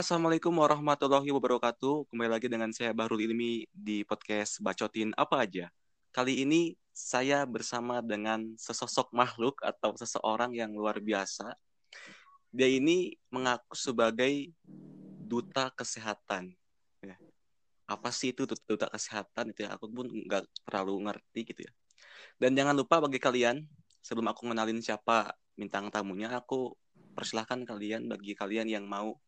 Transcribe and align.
Assalamualaikum 0.00 0.56
warahmatullahi 0.56 1.28
wabarakatuh. 1.28 2.08
Kembali 2.08 2.32
lagi 2.32 2.48
dengan 2.48 2.72
saya 2.72 2.96
Bahrul 2.96 3.20
Ilmi 3.20 3.68
di 3.68 4.00
podcast 4.08 4.56
Bacotin 4.64 5.12
Apa 5.12 5.44
Aja. 5.44 5.68
Kali 6.08 6.40
ini 6.40 6.72
saya 6.88 7.44
bersama 7.44 8.00
dengan 8.00 8.56
sesosok 8.56 9.12
makhluk 9.12 9.60
atau 9.60 9.92
seseorang 10.00 10.56
yang 10.56 10.72
luar 10.72 11.04
biasa. 11.04 11.52
Dia 12.48 12.72
ini 12.72 13.12
mengaku 13.28 13.76
sebagai 13.76 14.48
duta 15.28 15.68
kesehatan. 15.76 16.56
Ya. 17.04 17.20
Apa 17.84 18.08
sih 18.08 18.32
itu 18.32 18.48
duta 18.48 18.88
kesehatan 18.88 19.52
itu 19.52 19.68
ya? 19.68 19.76
Aku 19.76 19.84
pun 19.92 20.08
nggak 20.08 20.48
terlalu 20.64 21.12
ngerti 21.12 21.40
gitu 21.44 21.60
ya. 21.68 21.72
Dan 22.40 22.56
jangan 22.56 22.72
lupa 22.72 23.04
bagi 23.04 23.20
kalian, 23.20 23.68
sebelum 24.00 24.32
aku 24.32 24.48
mengenalin 24.48 24.80
siapa 24.80 25.36
bintang 25.52 25.92
tamunya, 25.92 26.32
aku 26.32 26.72
persilahkan 27.12 27.68
kalian 27.68 28.08
bagi 28.08 28.32
kalian 28.32 28.64
yang 28.64 28.88
mau 28.88 29.20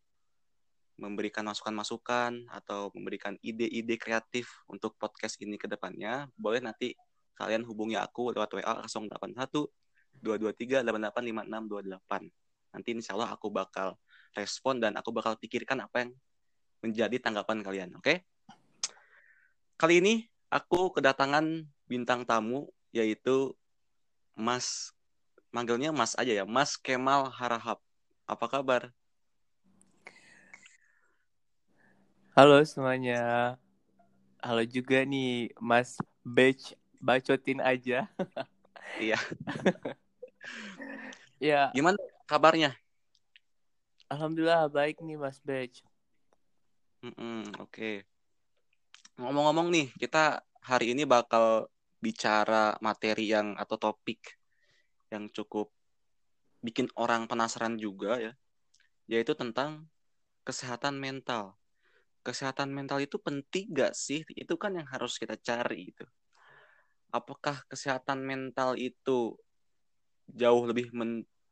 memberikan 1.01 1.47
masukan-masukan 1.49 2.47
atau 2.53 2.93
memberikan 2.93 3.35
ide-ide 3.41 3.97
kreatif 3.97 4.63
untuk 4.69 4.95
podcast 5.01 5.41
ini 5.41 5.57
ke 5.57 5.67
depannya, 5.67 6.29
boleh 6.37 6.61
nanti 6.61 6.93
kalian 7.37 7.65
hubungi 7.65 7.97
aku 7.97 8.31
lewat 8.37 8.53
WA 8.55 8.85
081 8.85 9.69
223 10.21 10.85
885628. 10.85 12.31
Nanti 12.73 12.89
insya 12.93 13.17
Allah 13.17 13.33
aku 13.33 13.49
bakal 13.49 13.97
respon 14.37 14.81
dan 14.81 14.97
aku 14.97 15.13
bakal 15.13 15.37
pikirkan 15.37 15.85
apa 15.85 16.09
yang 16.09 16.11
menjadi 16.85 17.17
tanggapan 17.21 17.61
kalian. 17.65 17.91
Oke? 17.97 18.05
Okay? 18.05 18.17
Kali 19.77 19.99
ini 19.99 20.15
aku 20.53 20.93
kedatangan 20.95 21.67
bintang 21.91 22.23
tamu 22.23 22.71
yaitu 22.93 23.57
Mas 24.37 24.93
manggilnya 25.53 25.93
Mas 25.93 26.17
aja 26.17 26.33
ya, 26.33 26.45
Mas 26.49 26.81
Kemal 26.81 27.29
Harahap. 27.33 27.81
Apa 28.25 28.47
kabar? 28.49 28.95
Halo 32.33 32.65
semuanya. 32.65 33.61
Halo 34.41 34.65
juga 34.65 35.05
nih 35.05 35.53
Mas 35.61 36.01
Batch 36.25 36.73
bacotin 36.97 37.61
aja. 37.61 38.09
iya. 38.97 39.21
ya. 41.53 41.69
Gimana 41.77 42.01
kabarnya? 42.25 42.73
Alhamdulillah 44.09 44.65
baik 44.73 45.05
nih 45.05 45.21
Mas 45.21 45.45
Batch. 45.45 45.85
Mm 47.05 47.13
-mm, 47.13 47.41
Oke. 47.61 47.69
Okay. 47.69 47.97
Ngomong-ngomong 49.21 49.69
nih, 49.69 49.93
kita 50.01 50.41
hari 50.65 50.97
ini 50.97 51.05
bakal 51.05 51.69
bicara 52.01 52.81
materi 52.81 53.29
yang 53.29 53.61
atau 53.61 53.77
topik 53.77 54.41
yang 55.13 55.29
cukup 55.29 55.69
bikin 56.65 56.89
orang 56.97 57.29
penasaran 57.29 57.77
juga 57.77 58.17
ya, 58.17 58.33
yaitu 59.05 59.37
tentang 59.37 59.85
kesehatan 60.49 60.97
mental. 60.97 61.61
Kesehatan 62.23 62.71
mental 62.71 63.03
itu 63.03 63.19
penting 63.19 63.75
gak 63.75 63.93
sih? 63.99 64.23
Itu 64.35 64.55
kan 64.55 64.79
yang 64.79 64.87
harus 64.87 65.19
kita 65.19 65.35
cari 65.39 65.91
itu 65.91 66.07
apakah 67.13 67.61
kesehatan 67.69 68.25
mental 68.25 68.75
itu 68.81 69.37
jauh 70.33 70.65
lebih 70.65 70.89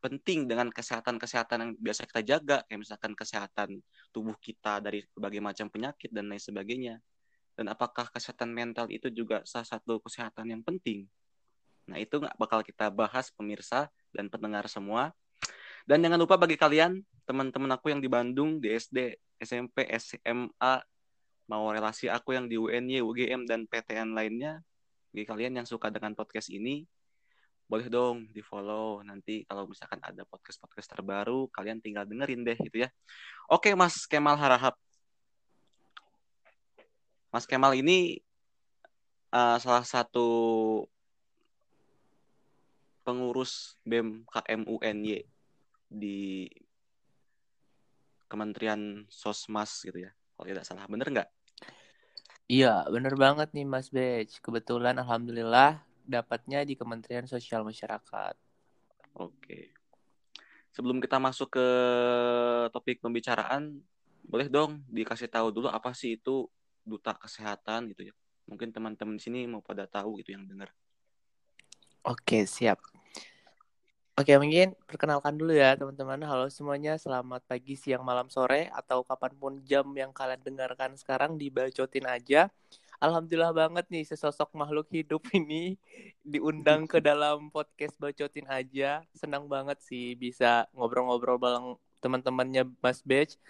penting 0.01 0.49
dengan 0.49 0.73
kesehatan-kesehatan 0.73 1.59
yang 1.61 1.73
biasa 1.77 2.09
kita 2.09 2.23
jaga, 2.25 2.59
kayak 2.65 2.81
misalkan 2.81 3.13
kesehatan 3.13 3.69
tubuh 4.09 4.33
kita 4.41 4.81
dari 4.81 5.05
berbagai 5.13 5.45
macam 5.45 5.69
penyakit 5.69 6.09
dan 6.09 6.33
lain 6.33 6.41
sebagainya. 6.41 6.97
Dan 7.53 7.69
apakah 7.69 8.09
kesehatan 8.09 8.57
mental 8.57 8.89
itu 8.89 9.13
juga 9.13 9.45
salah 9.45 9.69
satu 9.69 10.01
kesehatan 10.01 10.49
yang 10.49 10.65
penting? 10.65 11.05
Nah, 11.85 12.01
itu 12.01 12.17
nggak 12.17 12.41
bakal 12.41 12.65
kita 12.65 12.89
bahas 12.89 13.29
pemirsa 13.37 13.93
dan 14.17 14.33
pendengar 14.33 14.65
semua. 14.73 15.13
Dan 15.89 16.05
jangan 16.05 16.19
lupa 16.21 16.37
bagi 16.37 16.57
kalian, 16.57 17.01
teman-teman 17.25 17.71
aku 17.77 17.93
yang 17.93 18.01
di 18.01 18.09
Bandung, 18.11 18.59
di 18.59 18.73
SD, 18.75 19.17
SMP, 19.41 19.87
SMA, 19.97 20.75
mau 21.51 21.65
relasi 21.71 22.07
aku 22.07 22.37
yang 22.37 22.47
di 22.47 22.59
UNY, 22.59 23.03
UGM, 23.03 23.49
dan 23.49 23.67
PTN 23.67 24.15
lainnya, 24.15 24.63
bagi 25.11 25.27
kalian 25.27 25.63
yang 25.63 25.67
suka 25.67 25.91
dengan 25.91 26.15
podcast 26.15 26.53
ini, 26.53 26.87
boleh 27.71 27.87
dong 27.87 28.27
di 28.35 28.43
follow 28.43 28.99
nanti 29.07 29.47
kalau 29.47 29.63
misalkan 29.71 30.03
ada 30.03 30.27
podcast 30.27 30.59
podcast 30.59 30.91
terbaru 30.91 31.47
kalian 31.55 31.79
tinggal 31.79 32.03
dengerin 32.03 32.43
deh 32.43 32.59
gitu 32.59 32.83
ya. 32.83 32.91
Oke 33.47 33.79
mas 33.79 34.11
Kemal 34.11 34.35
Harahap. 34.35 34.75
Mas 37.31 37.47
Kemal 37.47 37.79
ini 37.79 38.19
uh, 39.31 39.55
salah 39.63 39.87
satu 39.87 40.27
pengurus 43.07 43.79
BEM 43.87 44.27
KMUNY 44.27 45.40
di 45.91 46.47
Kementerian 48.31 49.05
Sosmas 49.11 49.83
gitu 49.83 50.07
ya 50.07 50.15
kalau 50.39 50.47
tidak 50.47 50.65
salah 50.65 50.87
bener 50.87 51.11
nggak 51.11 51.31
Iya, 52.51 52.83
bener 52.91 53.15
banget 53.15 53.55
nih 53.55 53.63
Mas 53.63 53.95
Bej. 53.95 54.43
Kebetulan 54.43 54.99
Alhamdulillah 54.99 55.87
dapatnya 56.03 56.67
di 56.67 56.75
Kementerian 56.75 57.23
Sosial 57.23 57.63
Masyarakat. 57.63 58.35
Oke. 59.15 59.71
Sebelum 60.75 60.99
kita 60.99 61.23
masuk 61.23 61.55
ke 61.55 61.67
topik 62.75 62.99
pembicaraan, 62.99 63.79
boleh 64.27 64.51
dong 64.51 64.83
dikasih 64.91 65.31
tahu 65.31 65.55
dulu 65.55 65.71
apa 65.71 65.95
sih 65.95 66.19
itu 66.19 66.51
duta 66.83 67.15
kesehatan 67.15 67.95
gitu 67.95 68.11
ya. 68.11 68.15
Mungkin 68.51 68.75
teman-teman 68.75 69.15
di 69.15 69.23
sini 69.23 69.47
mau 69.47 69.63
pada 69.63 69.87
tahu 69.87 70.19
gitu 70.19 70.35
yang 70.35 70.43
dengar. 70.43 70.75
Oke, 72.03 72.51
siap. 72.51 72.83
Oke, 74.21 74.37
mungkin 74.37 74.77
perkenalkan 74.85 75.33
dulu 75.33 75.57
ya 75.57 75.73
teman-teman. 75.81 76.21
Halo 76.29 76.45
semuanya, 76.53 77.01
selamat 77.01 77.41
pagi, 77.49 77.73
siang, 77.73 78.05
malam, 78.05 78.29
sore, 78.29 78.69
atau 78.69 79.01
kapan 79.01 79.33
pun 79.33 79.53
jam 79.65 79.89
yang 79.97 80.13
kalian 80.13 80.45
dengarkan 80.45 80.93
sekarang 80.93 81.41
dibacotin 81.41 82.05
aja. 82.05 82.53
Alhamdulillah 83.01 83.57
banget 83.57 83.89
nih 83.89 84.05
sesosok 84.05 84.53
makhluk 84.53 84.93
hidup 84.93 85.25
ini 85.41 85.81
diundang 86.21 86.85
ke 86.85 87.01
dalam 87.01 87.49
podcast 87.49 87.97
bacotin 87.97 88.45
aja. 88.53 89.01
Senang 89.17 89.49
banget 89.49 89.81
sih 89.81 90.13
bisa 90.21 90.69
ngobrol-ngobrol 90.77 91.41
bareng 91.41 91.81
teman-temannya 92.05 92.69
Mas 92.85 93.01
Batch. 93.01 93.41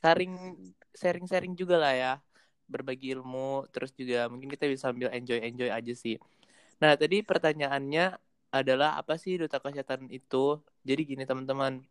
Sharing 0.00 0.56
sharing-sharing 0.96 1.52
juga 1.52 1.76
lah 1.76 1.92
ya. 1.92 2.12
Berbagi 2.64 3.12
ilmu, 3.12 3.68
terus 3.76 3.92
juga 3.92 4.32
mungkin 4.32 4.48
kita 4.48 4.72
bisa 4.72 4.88
sambil 4.88 5.12
enjoy-enjoy 5.12 5.68
aja 5.68 5.92
sih. 5.92 6.16
Nah, 6.80 6.96
tadi 6.96 7.20
pertanyaannya 7.20 8.23
adalah 8.54 8.94
apa 8.94 9.18
sih 9.18 9.34
duta 9.34 9.58
kesehatan 9.58 10.06
itu? 10.14 10.62
Jadi 10.86 11.02
gini 11.02 11.24
teman-teman, 11.26 11.82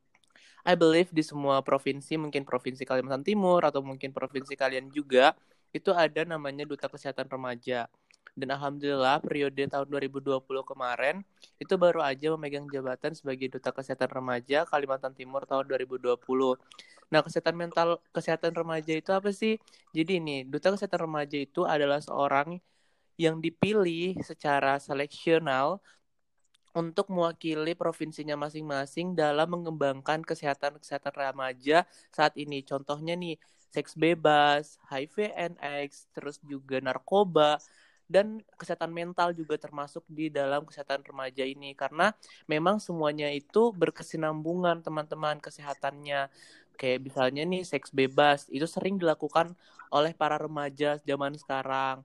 I 0.64 0.80
believe 0.80 1.12
di 1.12 1.20
semua 1.20 1.60
provinsi, 1.60 2.16
mungkin 2.16 2.48
provinsi 2.48 2.88
Kalimantan 2.88 3.28
Timur 3.28 3.60
atau 3.68 3.84
mungkin 3.84 4.16
provinsi 4.16 4.56
kalian 4.56 4.88
juga, 4.96 5.36
itu 5.76 5.92
ada 5.92 6.24
namanya 6.24 6.64
duta 6.64 6.88
kesehatan 6.88 7.28
remaja. 7.28 7.92
Dan 8.34 8.50
alhamdulillah 8.50 9.22
periode 9.22 9.62
tahun 9.70 9.86
2020 9.86 10.42
kemarin 10.66 11.22
itu 11.62 11.74
baru 11.78 12.02
aja 12.02 12.34
memegang 12.34 12.66
jabatan 12.66 13.14
sebagai 13.14 13.46
duta 13.60 13.70
kesehatan 13.70 14.10
remaja 14.10 14.66
Kalimantan 14.66 15.14
Timur 15.14 15.46
tahun 15.46 15.70
2020. 15.70 16.18
Nah, 17.14 17.22
kesehatan 17.22 17.54
mental 17.54 18.02
kesehatan 18.10 18.58
remaja 18.58 18.90
itu 18.96 19.12
apa 19.14 19.30
sih? 19.30 19.62
Jadi 19.94 20.18
ini, 20.18 20.38
duta 20.50 20.74
kesehatan 20.74 21.06
remaja 21.06 21.38
itu 21.38 21.62
adalah 21.68 22.02
seorang 22.02 22.58
yang 23.22 23.38
dipilih 23.38 24.18
secara 24.26 24.82
seleksional 24.82 25.78
untuk 26.74 27.10
mewakili 27.14 27.78
provinsinya 27.78 28.34
masing-masing 28.34 29.14
dalam 29.14 29.46
mengembangkan 29.46 30.26
kesehatan-kesehatan 30.26 31.14
remaja 31.14 31.86
saat 32.10 32.34
ini. 32.34 32.66
Contohnya 32.66 33.14
nih, 33.14 33.38
seks 33.70 33.94
bebas, 33.94 34.82
HIV 34.90 35.34
and 35.34 35.56
AIDS, 35.62 36.10
terus 36.14 36.42
juga 36.42 36.82
narkoba, 36.82 37.62
dan 38.10 38.42
kesehatan 38.58 38.90
mental 38.94 39.34
juga 39.34 39.58
termasuk 39.58 40.06
di 40.10 40.34
dalam 40.34 40.66
kesehatan 40.66 41.06
remaja 41.06 41.46
ini. 41.46 41.78
Karena 41.78 42.10
memang 42.50 42.82
semuanya 42.82 43.30
itu 43.30 43.70
berkesinambungan 43.74 44.82
teman-teman 44.82 45.38
kesehatannya. 45.42 46.30
Kayak 46.74 47.00
misalnya 47.06 47.46
nih 47.46 47.62
seks 47.66 47.94
bebas 47.94 48.50
itu 48.50 48.66
sering 48.66 48.98
dilakukan 48.98 49.54
oleh 49.94 50.14
para 50.18 50.42
remaja 50.42 50.98
zaman 51.06 51.38
sekarang 51.38 52.02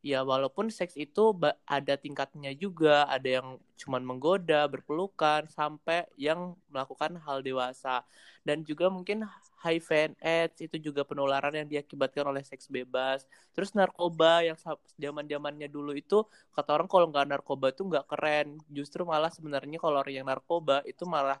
ya 0.00 0.24
walaupun 0.24 0.72
seks 0.72 0.96
itu 0.96 1.36
ada 1.68 1.94
tingkatnya 2.00 2.56
juga 2.56 3.04
ada 3.04 3.28
yang 3.40 3.48
cuman 3.80 4.02
menggoda 4.04 4.64
berpelukan 4.68 5.48
sampai 5.48 6.08
yang 6.16 6.56
melakukan 6.72 7.16
hal 7.24 7.40
dewasa. 7.44 8.04
Dan 8.40 8.64
juga 8.64 8.88
mungkin 8.88 9.28
HIV 9.60 9.88
and 9.92 10.16
AIDS 10.24 10.58
itu 10.64 10.76
juga 10.80 11.04
penularan 11.04 11.52
yang 11.52 11.68
diakibatkan 11.68 12.24
oleh 12.28 12.40
seks 12.44 12.68
bebas. 12.72 13.28
Terus 13.52 13.76
narkoba 13.76 14.40
yang 14.44 14.56
zaman 14.96 15.24
zamannya 15.28 15.68
dulu 15.68 15.92
itu 15.92 16.24
kata 16.56 16.70
orang 16.80 16.88
kalau 16.88 17.06
nggak 17.12 17.26
narkoba 17.28 17.72
itu 17.72 17.84
nggak 17.84 18.08
keren. 18.08 18.60
Justru 18.72 19.04
malah 19.04 19.28
sebenarnya 19.28 19.76
kalau 19.80 20.00
orang 20.00 20.14
yang 20.16 20.28
narkoba 20.28 20.80
itu 20.88 21.04
malah 21.04 21.36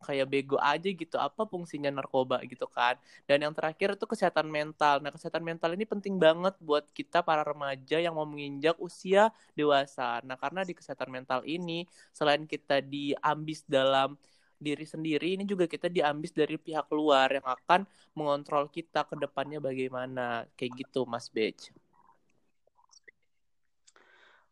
kayak 0.00 0.26
bego 0.28 0.56
aja 0.56 0.88
gitu 0.88 1.16
apa 1.20 1.44
fungsinya 1.44 1.92
narkoba 1.92 2.40
gitu 2.48 2.64
kan 2.66 2.96
dan 3.28 3.44
yang 3.44 3.52
terakhir 3.52 3.94
itu 3.94 4.04
kesehatan 4.08 4.48
mental 4.48 5.04
nah 5.04 5.12
kesehatan 5.12 5.44
mental 5.44 5.76
ini 5.76 5.84
penting 5.84 6.16
banget 6.16 6.56
buat 6.60 6.88
kita 6.96 7.20
para 7.20 7.44
remaja 7.44 8.00
yang 8.00 8.16
mau 8.16 8.24
menginjak 8.24 8.76
usia 8.80 9.28
dewasa 9.52 10.24
nah 10.24 10.40
karena 10.40 10.64
di 10.64 10.72
kesehatan 10.72 11.12
mental 11.12 11.44
ini 11.44 11.84
selain 12.16 12.48
kita 12.48 12.80
diambis 12.80 13.62
dalam 13.68 14.16
diri 14.60 14.84
sendiri 14.84 15.40
ini 15.40 15.48
juga 15.48 15.64
kita 15.64 15.88
diambis 15.88 16.36
dari 16.36 16.60
pihak 16.60 16.92
luar 16.92 17.32
yang 17.32 17.46
akan 17.48 17.88
mengontrol 18.12 18.68
kita 18.68 19.08
ke 19.08 19.16
depannya 19.16 19.56
bagaimana 19.56 20.44
kayak 20.52 20.84
gitu 20.84 21.08
Mas 21.08 21.32
Bej. 21.32 21.72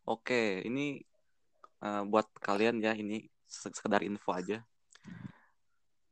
Oke, 0.09 0.65
ini 0.65 1.05
uh, 1.85 2.01
buat 2.09 2.25
kalian 2.41 2.81
ya 2.81 2.97
ini 2.97 3.29
sekedar 3.45 4.01
info 4.01 4.33
aja. 4.33 4.65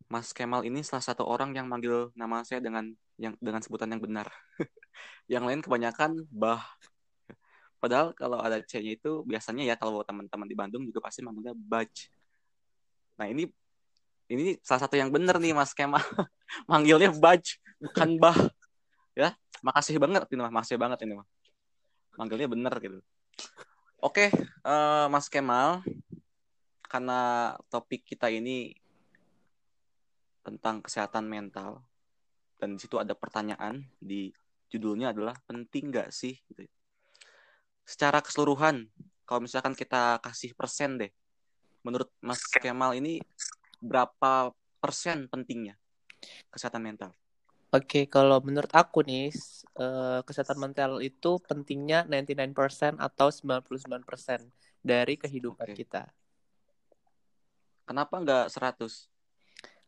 Mas 0.07 0.31
Kemal 0.31 0.63
ini 0.63 0.87
salah 0.87 1.03
satu 1.03 1.27
orang 1.27 1.51
yang 1.51 1.67
manggil 1.67 2.15
nama 2.15 2.47
saya 2.47 2.63
dengan 2.63 2.95
yang 3.19 3.35
dengan 3.43 3.59
sebutan 3.59 3.91
yang 3.91 4.03
benar. 4.03 4.31
yang 5.33 5.43
lain 5.43 5.61
kebanyakan 5.63 6.23
bah. 6.31 6.63
Padahal 7.83 8.15
kalau 8.17 8.41
ada 8.41 8.63
C-nya 8.63 8.97
itu 8.97 9.27
biasanya 9.27 9.63
ya 9.67 9.75
kalau 9.77 10.01
teman-teman 10.07 10.49
di 10.49 10.57
Bandung 10.57 10.83
juga 10.87 11.05
pasti 11.05 11.21
manggilnya 11.27 11.53
baj. 11.55 11.91
Nah 13.19 13.27
ini 13.29 13.51
ini 14.27 14.59
salah 14.63 14.87
satu 14.87 14.95
yang 14.99 15.11
benar 15.11 15.39
nih 15.39 15.55
Mas 15.55 15.75
Kemal. 15.75 16.03
Manggilnya 16.71 17.11
baj 17.15 17.59
bukan 17.83 18.19
bah. 18.19 18.39
Ya, 19.17 19.33
makasih 19.65 19.97
banget 19.97 20.29
ini 20.29 20.41
mah, 20.45 20.53
makasih 20.53 20.77
banget 20.77 20.99
ini 21.09 21.17
mah. 21.17 21.27
Manggilnya 22.21 22.49
benar 22.53 22.75
gitu. 22.81 23.01
Oke, 23.97 24.29
uh, 24.61 25.09
Mas 25.09 25.33
Kemal, 25.33 25.81
karena 26.85 27.53
topik 27.73 28.05
kita 28.05 28.29
ini 28.29 28.77
tentang 30.47 30.79
kesehatan 30.79 31.27
mental 31.27 31.83
dan 32.63 32.79
di 32.79 32.81
situ 32.81 33.03
ada 33.03 33.19
pertanyaan 33.19 33.83
di 33.99 34.31
judulnya 34.71 35.11
adalah 35.11 35.35
penting 35.51 35.91
nggak 35.91 36.15
sih 36.15 36.39
gitu. 36.47 36.63
secara 37.83 38.23
keseluruhan 38.23 38.87
kalau 39.27 39.43
misalkan 39.43 39.75
kita 39.75 40.23
kasih 40.23 40.55
persen 40.55 41.03
deh 41.03 41.11
menurut 41.83 42.07
Mas 42.23 42.47
Kemal 42.47 42.95
ini 42.95 43.19
berapa 43.83 44.55
persen 44.79 45.27
pentingnya 45.27 45.75
kesehatan 46.55 46.87
mental 46.87 47.11
Oke, 47.75 48.07
kalau 48.07 48.39
menurut 48.41 48.71
aku 48.71 49.03
nih, 49.03 49.35
eh, 49.77 50.21
kesehatan 50.23 50.57
mental 50.57 51.03
itu 51.03 51.43
pentingnya 51.45 52.07
99% 52.07 52.95
atau 52.97 53.29
99% 53.29 54.49
dari 54.81 55.19
kehidupan 55.19 55.75
okay. 55.75 55.83
kita. 55.83 56.09
Kenapa 57.85 58.15
nggak 58.23 58.47
100? 58.49 59.11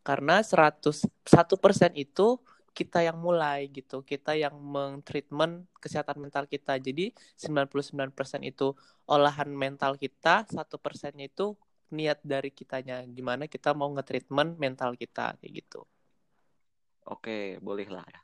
Karena 0.09 0.41
100 0.41 1.05
satu 1.21 1.55
persen 1.61 1.93
itu 1.93 2.41
kita 2.73 3.05
yang 3.05 3.21
mulai 3.21 3.69
gitu 3.69 4.01
kita 4.01 4.33
yang 4.33 4.57
mentreatment 4.57 5.69
kesehatan 5.77 6.17
mental 6.17 6.49
kita. 6.49 6.81
Jadi 6.81 7.13
99% 7.37 8.09
itu 8.41 8.73
olahan 9.05 9.53
mental 9.53 10.01
kita 10.01 10.49
satu 10.49 10.81
persennya 10.81 11.29
itu 11.29 11.53
niat 11.93 12.25
dari 12.25 12.49
kitanya 12.49 13.05
gimana 13.05 13.45
kita 13.45 13.77
mau 13.77 13.93
ngetreatment 13.93 14.57
mental 14.57 14.97
kita 14.97 15.37
kayak 15.37 15.53
gitu. 15.61 15.85
Oke 17.05 17.61
boleh 17.61 17.85
lah 17.85 18.05
ya. 18.09 18.21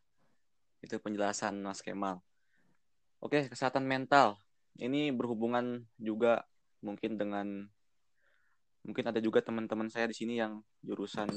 Itu 0.81 0.97
penjelasan 0.97 1.61
Mas 1.61 1.85
Kemal. 1.85 2.17
Oke 3.21 3.45
kesehatan 3.45 3.85
mental. 3.85 4.41
Ini 4.81 5.13
berhubungan 5.13 5.85
juga 6.01 6.49
mungkin 6.81 7.21
dengan 7.21 7.69
mungkin 8.85 9.05
ada 9.05 9.21
juga 9.21 9.45
teman-teman 9.45 9.89
saya 9.93 10.09
di 10.09 10.17
sini 10.17 10.37
yang 10.37 10.61
jurusan 10.85 11.29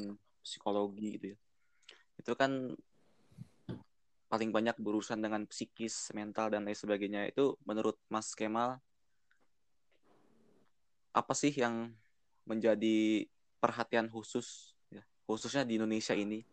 psikologi 0.48 1.20
gitu 1.20 1.26
ya. 1.36 1.38
Itu 2.16 2.32
kan 2.32 2.72
paling 4.28 4.52
banyak 4.52 4.76
berurusan 4.80 5.20
dengan 5.20 5.44
psikis 5.48 6.12
mental 6.16 6.52
dan 6.52 6.64
lain 6.64 6.76
sebagainya. 6.76 7.28
Itu 7.28 7.56
menurut 7.64 7.96
Mas 8.08 8.32
Kemal 8.32 8.80
apa 11.12 11.32
sih 11.32 11.50
yang 11.52 11.92
menjadi 12.44 13.28
perhatian 13.58 14.08
khusus 14.08 14.76
ya, 14.92 15.04
khususnya 15.28 15.64
di 15.64 15.76
Indonesia 15.80 16.16
ini? 16.16 16.44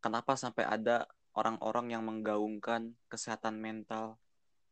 Kenapa 0.00 0.36
sampai 0.36 0.64
ada 0.68 1.08
orang-orang 1.36 1.92
yang 1.92 2.02
menggaungkan 2.04 2.96
kesehatan 3.08 3.60
mental? 3.60 4.16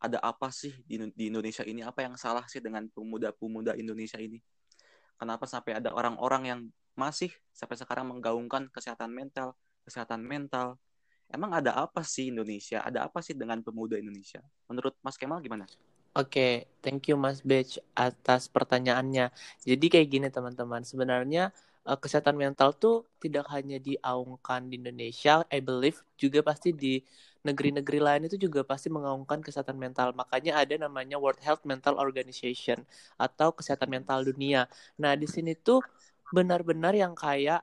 Ada 0.01 0.21
apa 0.21 0.53
sih 0.53 0.73
di, 0.85 1.01
di 1.17 1.33
Indonesia 1.33 1.65
ini? 1.65 1.81
Apa 1.81 2.05
yang 2.05 2.15
salah 2.21 2.45
sih 2.45 2.61
dengan 2.61 2.89
pemuda-pemuda 2.93 3.77
Indonesia 3.77 4.21
ini? 4.21 4.41
Kenapa 5.17 5.49
sampai 5.49 5.81
ada 5.81 5.95
orang-orang 5.95 6.43
yang 6.45 6.61
masih 6.95 7.31
sampai 7.51 7.77
sekarang 7.79 8.07
menggaungkan 8.11 8.71
kesehatan 8.71 9.11
mental, 9.11 9.55
kesehatan 9.87 10.23
mental. 10.23 10.79
Emang 11.31 11.51
ada 11.55 11.75
apa 11.75 12.07
sih 12.07 12.31
Indonesia? 12.31 12.83
Ada 12.83 13.11
apa 13.11 13.19
sih 13.19 13.35
dengan 13.35 13.59
pemuda 13.61 13.99
Indonesia? 13.99 14.43
Menurut 14.71 14.95
Mas 15.03 15.19
Kemal 15.19 15.43
gimana? 15.43 15.67
Oke, 16.15 16.31
okay, 16.31 16.53
thank 16.79 17.11
you 17.11 17.19
Mas 17.19 17.43
Bech 17.43 17.83
atas 17.91 18.47
pertanyaannya. 18.47 19.35
Jadi 19.67 19.87
kayak 19.91 20.09
gini 20.15 20.29
teman-teman, 20.31 20.87
sebenarnya 20.87 21.51
uh, 21.83 21.99
kesehatan 21.99 22.39
mental 22.39 22.71
tuh 22.79 23.03
tidak 23.19 23.51
hanya 23.51 23.83
diaungkan 23.83 24.71
di 24.71 24.79
Indonesia, 24.79 25.43
I 25.51 25.59
believe 25.59 25.99
juga 26.15 26.41
pasti 26.47 26.71
di 26.71 27.03
negeri-negeri 27.45 28.01
lain 28.01 28.23
itu 28.25 28.41
juga 28.41 28.65
pasti 28.65 28.89
mengaungkan 28.89 29.45
kesehatan 29.45 29.77
mental. 29.77 30.17
Makanya 30.17 30.65
ada 30.65 30.75
namanya 30.81 31.21
World 31.21 31.45
Health 31.45 31.67
Mental 31.69 32.01
Organization 32.01 32.81
atau 33.21 33.53
kesehatan 33.53 33.93
mental 33.93 34.25
dunia. 34.25 34.65
Nah, 34.97 35.13
di 35.13 35.29
sini 35.29 35.53
tuh 35.53 35.85
benar-benar 36.33 36.95
yang 36.97 37.13
kayak 37.13 37.61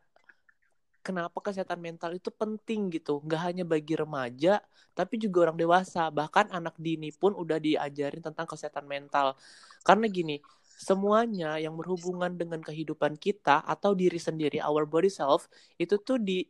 kenapa 1.02 1.42
kesehatan 1.42 1.82
mental 1.82 2.14
itu 2.14 2.30
penting 2.30 2.94
gitu. 2.94 3.22
Nggak 3.26 3.42
hanya 3.42 3.64
bagi 3.66 3.98
remaja 3.98 4.62
tapi 4.94 5.18
juga 5.18 5.50
orang 5.50 5.58
dewasa. 5.58 6.10
Bahkan 6.14 6.54
anak 6.54 6.78
dini 6.78 7.10
pun 7.14 7.34
udah 7.34 7.58
diajarin 7.58 8.22
tentang 8.22 8.46
kesehatan 8.46 8.86
mental. 8.86 9.34
Karena 9.82 10.06
gini 10.10 10.38
semuanya 10.82 11.62
yang 11.62 11.78
berhubungan 11.78 12.34
dengan 12.34 12.58
kehidupan 12.66 13.14
kita 13.22 13.62
atau 13.62 13.94
diri 13.94 14.18
sendiri 14.18 14.58
our 14.66 14.90
body 14.90 15.14
self 15.14 15.46
itu 15.78 16.02
tuh 16.02 16.18
di 16.18 16.42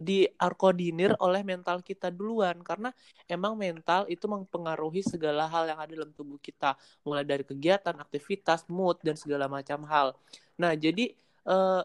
diarkodinir 0.00 1.12
oleh 1.20 1.44
mental 1.44 1.84
kita 1.84 2.08
duluan 2.08 2.56
karena 2.64 2.88
emang 3.28 3.52
mental 3.52 4.08
itu 4.08 4.24
mempengaruhi 4.24 5.04
segala 5.04 5.44
hal 5.44 5.68
yang 5.68 5.76
ada 5.76 5.92
dalam 5.92 6.10
tubuh 6.16 6.40
kita 6.40 6.72
mulai 7.04 7.20
dari 7.22 7.44
kegiatan, 7.44 7.92
aktivitas, 8.00 8.64
mood 8.72 8.96
dan 9.04 9.20
segala 9.20 9.44
macam 9.44 9.84
hal. 9.84 10.16
Nah, 10.56 10.72
jadi 10.72 11.12
uh, 11.44 11.84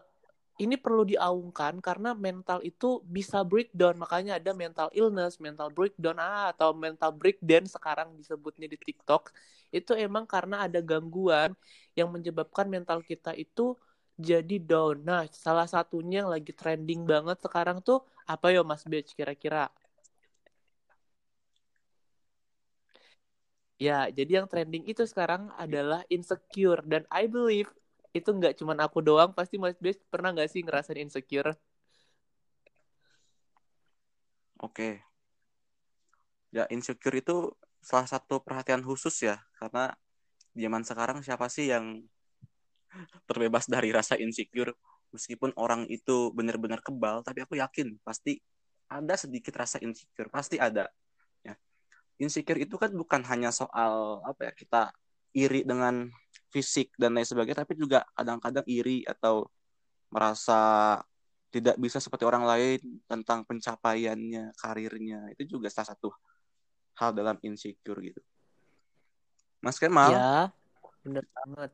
ini 0.56 0.80
perlu 0.80 1.04
diaungkan 1.04 1.84
karena 1.84 2.16
mental 2.16 2.64
itu 2.64 3.04
bisa 3.04 3.44
breakdown. 3.44 4.00
Makanya 4.00 4.40
ada 4.40 4.56
mental 4.56 4.88
illness, 4.96 5.36
mental 5.36 5.68
breakdown 5.68 6.16
ah, 6.16 6.48
atau 6.56 6.72
mental 6.72 7.12
breakdown 7.12 7.68
sekarang 7.68 8.16
disebutnya 8.16 8.64
di 8.64 8.80
TikTok. 8.80 9.36
Itu 9.68 9.92
emang 9.92 10.24
karena 10.24 10.64
ada 10.64 10.80
gangguan 10.80 11.52
yang 11.92 12.08
menyebabkan 12.08 12.72
mental 12.72 13.04
kita 13.04 13.36
itu 13.36 13.76
jadi 14.18 14.56
down. 14.60 14.96
Nah, 15.04 15.22
salah 15.32 15.68
satunya 15.68 16.24
yang 16.24 16.30
lagi 16.34 16.52
trending 16.56 17.04
banget 17.04 17.36
sekarang 17.44 17.78
tuh 17.84 17.98
apa 18.26 18.46
ya 18.54 18.60
Mas 18.64 18.84
Beach 18.88 19.12
kira-kira? 19.18 19.68
Ya, 23.76 24.08
jadi 24.08 24.40
yang 24.40 24.48
trending 24.48 24.88
itu 24.88 25.04
sekarang 25.04 25.52
adalah 25.60 26.00
insecure. 26.08 26.80
Dan 26.84 27.04
I 27.12 27.28
believe 27.28 27.68
itu 28.16 28.28
nggak 28.32 28.56
cuma 28.60 28.72
aku 28.80 29.04
doang. 29.04 29.30
Pasti 29.36 29.60
Mas 29.60 29.76
Bes 29.76 30.00
pernah 30.08 30.32
nggak 30.32 30.48
sih 30.48 30.64
ngerasain 30.64 30.96
insecure? 31.04 31.52
Oke. 34.58 35.04
Ya 36.56 36.64
insecure 36.74 37.16
itu 37.22 37.52
salah 37.88 38.08
satu 38.08 38.40
perhatian 38.40 38.82
khusus 38.88 39.14
ya. 39.28 39.36
Karena 39.60 39.92
zaman 40.62 40.82
sekarang 40.88 41.18
siapa 41.26 41.46
sih 41.52 41.66
yang 41.72 41.86
terbebas 43.28 43.66
dari 43.68 43.90
rasa 43.90 44.16
insecure. 44.16 44.72
Meskipun 45.14 45.54
orang 45.56 45.86
itu 45.88 46.34
benar-benar 46.34 46.82
kebal 46.82 47.22
tapi 47.22 47.40
aku 47.40 47.56
yakin 47.56 47.96
pasti 48.02 48.42
ada 48.90 49.14
sedikit 49.18 49.54
rasa 49.56 49.78
insecure 49.82 50.30
pasti 50.30 50.58
ada 50.58 50.90
ya. 51.42 51.54
Insecure 52.18 52.58
itu 52.60 52.74
kan 52.76 52.90
bukan 52.92 53.22
hanya 53.26 53.54
soal 53.54 54.20
apa 54.26 54.50
ya 54.50 54.52
kita 54.52 54.82
iri 55.36 55.62
dengan 55.62 56.08
fisik 56.50 56.94
dan 56.96 57.12
lain 57.12 57.28
sebagainya 57.28 57.66
tapi 57.66 57.76
juga 57.76 58.06
kadang-kadang 58.16 58.64
iri 58.64 59.04
atau 59.04 59.46
merasa 60.08 60.96
tidak 61.52 61.76
bisa 61.80 62.02
seperti 62.02 62.24
orang 62.26 62.44
lain 62.44 62.80
tentang 63.08 63.46
pencapaiannya 63.46 64.52
karirnya. 64.58 65.32
Itu 65.32 65.56
juga 65.58 65.72
salah 65.72 65.96
satu 65.96 66.12
hal 67.00 67.12
dalam 67.12 67.36
insecure 67.44 68.00
gitu. 68.00 68.20
Mas 69.60 69.80
Kemal? 69.80 70.12
Ya 70.12 70.52
benar 71.06 71.24
banget 71.30 71.70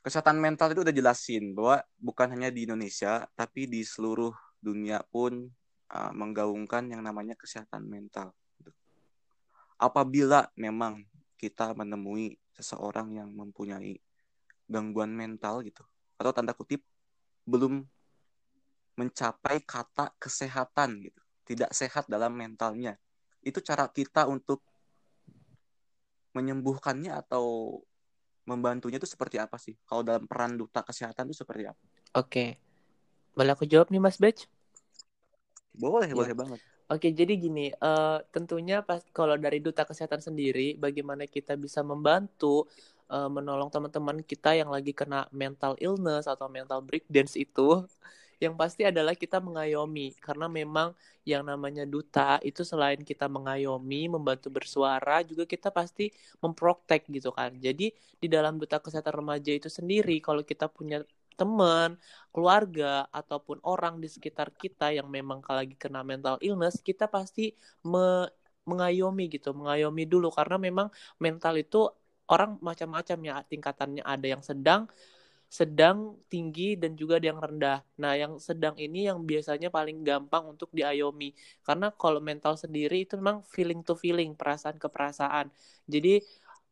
kesehatan 0.00 0.40
mental 0.40 0.72
itu 0.72 0.80
udah 0.80 0.94
jelasin 0.94 1.52
bahwa 1.52 1.84
bukan 2.00 2.32
hanya 2.32 2.48
di 2.48 2.64
Indonesia 2.64 3.28
tapi 3.36 3.68
di 3.68 3.84
seluruh 3.84 4.32
dunia 4.60 5.04
pun 5.08 5.48
uh, 5.92 6.12
menggaungkan 6.12 6.88
yang 6.88 7.04
namanya 7.04 7.36
kesehatan 7.36 7.84
mental. 7.84 8.32
Apabila 9.80 10.48
memang 10.56 11.04
kita 11.40 11.72
menemui 11.72 12.36
seseorang 12.52 13.16
yang 13.16 13.32
mempunyai 13.32 13.96
gangguan 14.68 15.10
mental 15.16 15.64
gitu 15.64 15.80
atau 16.20 16.30
tanda 16.36 16.52
kutip 16.52 16.84
belum 17.48 17.82
mencapai 19.00 19.64
kata 19.64 20.12
kesehatan 20.20 21.00
gitu 21.00 21.20
tidak 21.48 21.72
sehat 21.72 22.04
dalam 22.06 22.36
mentalnya 22.36 23.00
itu 23.40 23.58
cara 23.64 23.88
kita 23.88 24.28
untuk 24.28 24.60
menyembuhkannya 26.36 27.10
atau 27.10 27.80
membantunya 28.48 28.96
itu 29.00 29.08
seperti 29.08 29.36
apa 29.40 29.56
sih? 29.60 29.74
Kalau 29.88 30.02
dalam 30.06 30.24
peran 30.30 30.56
duta 30.60 30.80
kesehatan 30.84 31.28
itu 31.30 31.36
seperti 31.42 31.64
apa? 31.70 31.84
Oke. 32.14 32.58
Boleh 33.36 33.52
aku 33.56 33.64
jawab 33.72 33.88
nih 33.92 34.02
Mas 34.04 34.18
Bej? 34.22 34.38
Boleh, 35.74 36.10
Ya. 36.14 36.16
boleh 36.18 36.34
banget. 36.40 36.60
Oke, 36.90 37.08
jadi 37.14 37.32
gini, 37.38 37.70
eh, 37.72 38.18
tentunya 38.34 38.82
pas 38.88 39.00
kalau 39.14 39.36
dari 39.38 39.58
duta 39.62 39.82
kesehatan 39.86 40.20
sendiri, 40.20 40.74
bagaimana 40.84 41.24
kita 41.30 41.54
bisa 41.58 41.80
membantu 41.86 42.66
eh, 43.12 43.30
menolong 43.30 43.70
teman-teman 43.74 44.18
kita 44.22 44.54
yang 44.60 44.70
lagi 44.74 44.92
kena 44.94 45.26
mental 45.34 45.74
illness 45.82 46.26
atau 46.30 46.46
mental 46.50 46.80
breakdance 46.82 47.34
itu, 47.38 47.84
yang 48.40 48.56
pasti 48.56 48.82
adalah 48.88 49.12
kita 49.12 49.38
mengayomi, 49.38 50.16
karena 50.16 50.48
memang 50.48 50.96
yang 51.28 51.44
namanya 51.44 51.84
duta 51.84 52.40
itu 52.40 52.64
selain 52.64 53.04
kita 53.04 53.28
mengayomi, 53.28 54.08
membantu 54.08 54.48
bersuara, 54.48 55.20
juga 55.20 55.44
kita 55.44 55.68
pasti 55.68 56.08
memprotek 56.40 57.04
gitu 57.12 57.30
kan. 57.36 57.52
Jadi 57.60 57.92
di 57.92 58.28
dalam 58.32 58.56
duta 58.56 58.80
kesehatan 58.80 59.12
remaja 59.20 59.52
itu 59.52 59.68
sendiri, 59.68 60.18
kalau 60.24 60.40
kita 60.40 60.72
punya 60.72 61.04
teman, 61.36 61.96
keluarga 62.32 63.08
ataupun 63.12 63.60
orang 63.64 64.00
di 64.00 64.08
sekitar 64.08 64.52
kita 64.56 64.92
yang 64.92 65.08
memang 65.08 65.40
lagi 65.44 65.76
kena 65.76 66.00
mental 66.00 66.36
illness, 66.40 66.80
kita 66.80 67.06
pasti 67.12 67.52
me 67.84 68.28
mengayomi 68.68 69.24
gitu, 69.32 69.50
mengayomi 69.56 70.04
dulu 70.04 70.28
karena 70.30 70.56
memang 70.60 70.92
mental 71.18 71.56
itu 71.58 71.88
orang 72.30 72.60
macam-macam 72.62 73.18
ya 73.26 73.34
tingkatannya 73.42 74.02
ada 74.06 74.26
yang 74.30 74.42
sedang 74.44 74.86
sedang 75.50 76.14
tinggi 76.30 76.78
dan 76.78 76.94
juga 76.94 77.18
ada 77.18 77.26
yang 77.34 77.42
rendah. 77.42 77.82
Nah, 77.98 78.14
yang 78.14 78.38
sedang 78.38 78.78
ini 78.78 79.10
yang 79.10 79.18
biasanya 79.26 79.66
paling 79.66 80.06
gampang 80.06 80.46
untuk 80.46 80.70
diayomi. 80.70 81.34
Karena 81.66 81.90
kalau 81.90 82.22
mental 82.22 82.54
sendiri 82.54 83.02
itu 83.02 83.18
memang 83.18 83.42
feeling 83.50 83.82
to 83.82 83.98
feeling, 83.98 84.38
perasaan 84.38 84.78
ke 84.78 84.86
perasaan. 84.86 85.50
Jadi 85.90 86.22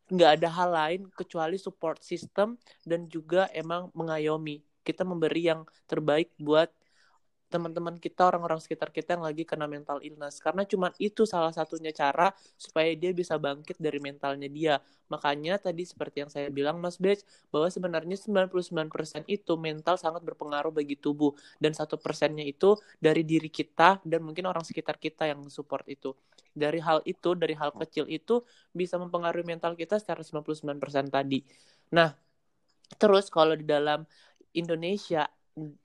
nggak 0.08 0.30
ada 0.40 0.48
hal 0.48 0.70
lain 0.72 1.00
kecuali 1.12 1.58
support 1.58 2.00
system 2.06 2.54
dan 2.86 3.10
juga 3.10 3.50
emang 3.50 3.90
mengayomi. 3.98 4.62
Kita 4.86 5.02
memberi 5.02 5.50
yang 5.50 5.66
terbaik 5.90 6.32
buat 6.38 6.70
teman-teman 7.48 7.96
kita, 7.96 8.28
orang-orang 8.28 8.60
sekitar 8.60 8.92
kita 8.92 9.16
yang 9.16 9.24
lagi 9.24 9.42
kena 9.48 9.64
mental 9.64 9.98
illness. 10.04 10.38
Karena 10.38 10.68
cuma 10.68 10.92
itu 11.00 11.24
salah 11.24 11.50
satunya 11.50 11.90
cara 11.96 12.32
supaya 12.60 12.92
dia 12.92 13.10
bisa 13.16 13.40
bangkit 13.40 13.80
dari 13.80 13.98
mentalnya 13.98 14.48
dia. 14.52 14.74
Makanya 15.08 15.56
tadi 15.56 15.88
seperti 15.88 16.24
yang 16.24 16.30
saya 16.30 16.52
bilang 16.52 16.76
Mas 16.84 17.00
Bej, 17.00 17.24
bahwa 17.48 17.72
sebenarnya 17.72 18.16
99% 18.20 19.24
itu 19.26 19.52
mental 19.56 19.96
sangat 19.96 20.20
berpengaruh 20.20 20.70
bagi 20.70 21.00
tubuh. 21.00 21.32
Dan 21.56 21.72
satu 21.72 21.96
persennya 21.96 22.44
itu 22.44 22.76
dari 23.00 23.24
diri 23.24 23.48
kita 23.48 24.04
dan 24.04 24.20
mungkin 24.20 24.44
orang 24.44 24.62
sekitar 24.62 25.00
kita 25.00 25.24
yang 25.32 25.40
support 25.48 25.88
itu. 25.88 26.12
Dari 26.52 26.78
hal 26.84 27.00
itu, 27.08 27.32
dari 27.32 27.56
hal 27.56 27.72
kecil 27.72 28.04
itu 28.12 28.44
bisa 28.76 29.00
mempengaruhi 29.00 29.48
mental 29.48 29.72
kita 29.72 29.96
secara 29.96 30.20
99% 30.20 31.08
tadi. 31.08 31.40
Nah, 31.96 32.12
terus 33.00 33.32
kalau 33.32 33.56
di 33.56 33.64
dalam 33.64 34.04
Indonesia 34.52 35.28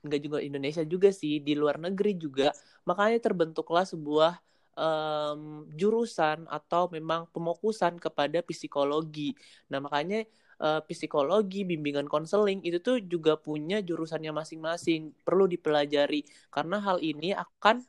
nggak 0.05 0.21
juga 0.21 0.37
Indonesia 0.43 0.83
juga 0.85 1.09
sih 1.09 1.41
di 1.41 1.53
luar 1.57 1.81
negeri 1.81 2.17
juga. 2.19 2.51
Makanya 2.87 3.19
terbentuklah 3.23 3.85
sebuah 3.87 4.37
um, 4.77 5.65
jurusan 5.73 6.45
atau 6.49 6.89
memang 6.89 7.29
pemokusan 7.31 7.97
kepada 8.01 8.41
psikologi. 8.45 9.33
Nah 9.69 9.79
makanya 9.81 10.25
uh, 10.61 10.81
psikologi 10.85 11.65
bimbingan 11.65 12.09
konseling 12.09 12.61
itu 12.65 12.77
tuh 12.81 12.97
juga 13.01 13.37
punya 13.37 13.81
jurusannya 13.81 14.31
masing-masing 14.33 15.13
perlu 15.25 15.45
dipelajari. 15.49 16.25
Karena 16.53 16.81
hal 16.81 17.01
ini 17.01 17.33
akan 17.33 17.81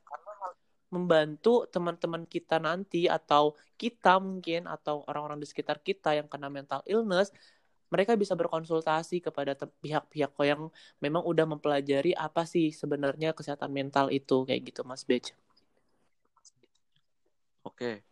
membantu 0.95 1.67
teman-teman 1.67 2.23
kita 2.31 2.63
nanti 2.63 3.11
atau 3.11 3.59
kita 3.75 4.23
mungkin 4.23 4.71
atau 4.71 5.03
orang-orang 5.11 5.43
di 5.43 5.47
sekitar 5.51 5.83
kita 5.83 6.15
yang 6.15 6.31
kena 6.31 6.47
mental 6.47 6.87
illness 6.87 7.35
mereka 7.95 8.19
bisa 8.19 8.35
berkonsultasi 8.35 9.23
kepada 9.23 9.55
pihak-pihak 9.55 10.35
yang 10.43 10.67
memang 10.99 11.23
udah 11.23 11.47
mempelajari 11.47 12.11
apa 12.19 12.43
sih 12.43 12.75
sebenarnya 12.75 13.31
kesehatan 13.31 13.71
mental 13.71 14.11
itu 14.11 14.43
kayak 14.43 14.75
gitu 14.75 14.83
Mas 14.83 15.07
Bej. 15.07 15.31
Oke. 17.63 18.03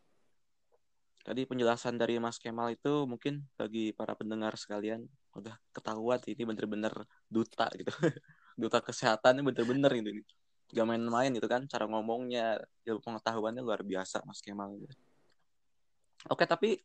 Tadi 1.27 1.43
penjelasan 1.47 1.99
dari 1.99 2.23
Mas 2.23 2.39
Kemal 2.39 2.79
itu 2.79 3.07
mungkin 3.11 3.43
bagi 3.59 3.91
para 3.91 4.15
pendengar 4.15 4.55
sekalian 4.55 5.03
udah 5.35 5.59
ketahuan 5.75 6.23
ini 6.31 6.43
bener-bener 6.47 6.95
duta 7.27 7.67
gitu. 7.75 7.91
duta 8.63 8.79
kesehatan 8.79 9.43
ini 9.43 9.51
bener-bener 9.51 9.93
ini. 9.99 10.23
Gak 10.71 10.87
main-main 10.87 11.35
gitu 11.35 11.51
kan 11.51 11.67
cara 11.67 11.91
ngomongnya, 11.91 12.63
ilmu 12.87 13.03
pengetahuannya 13.03 13.63
luar 13.67 13.83
biasa 13.83 14.23
Mas 14.23 14.39
Kemal. 14.39 14.79
Gitu. 14.79 14.95
Oke, 16.31 16.47
tapi 16.47 16.79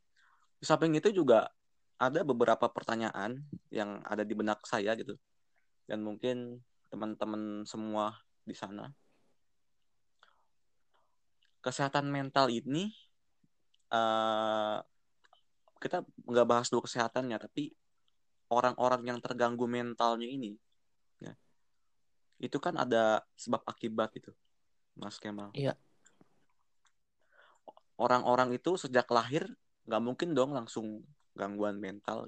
di 0.57 0.65
samping 0.65 0.97
itu 0.97 1.13
juga 1.13 1.45
ada 1.97 2.21
beberapa 2.21 2.69
pertanyaan 2.69 3.41
yang 3.73 4.01
ada 4.05 4.21
di 4.21 4.33
benak 4.37 4.61
saya 4.65 4.93
gitu. 4.93 5.17
Dan 5.89 6.05
mungkin 6.05 6.61
teman-teman 6.93 7.65
semua 7.65 8.15
di 8.45 8.53
sana. 8.53 8.93
Kesehatan 11.61 12.07
mental 12.07 12.47
ini 12.53 12.93
uh, 13.91 14.79
kita 15.77 16.05
nggak 16.25 16.47
bahas 16.47 16.67
dulu 16.71 16.85
kesehatannya 16.87 17.37
tapi 17.37 17.75
orang-orang 18.49 19.03
yang 19.03 19.19
terganggu 19.19 19.67
mentalnya 19.67 20.25
ini 20.25 20.57
ya, 21.21 21.35
itu 22.41 22.57
kan 22.57 22.79
ada 22.79 23.21
sebab 23.37 23.61
akibat 23.67 24.15
itu 24.17 24.31
Mas 24.97 25.21
Kemal. 25.21 25.53
Iya. 25.53 25.77
Orang-orang 27.97 28.53
itu 28.53 28.77
sejak 28.77 29.09
lahir 29.09 29.45
nggak 29.85 30.03
mungkin 30.03 30.33
dong 30.33 30.53
langsung 30.53 31.05
gangguan 31.37 31.77
mental 31.77 32.25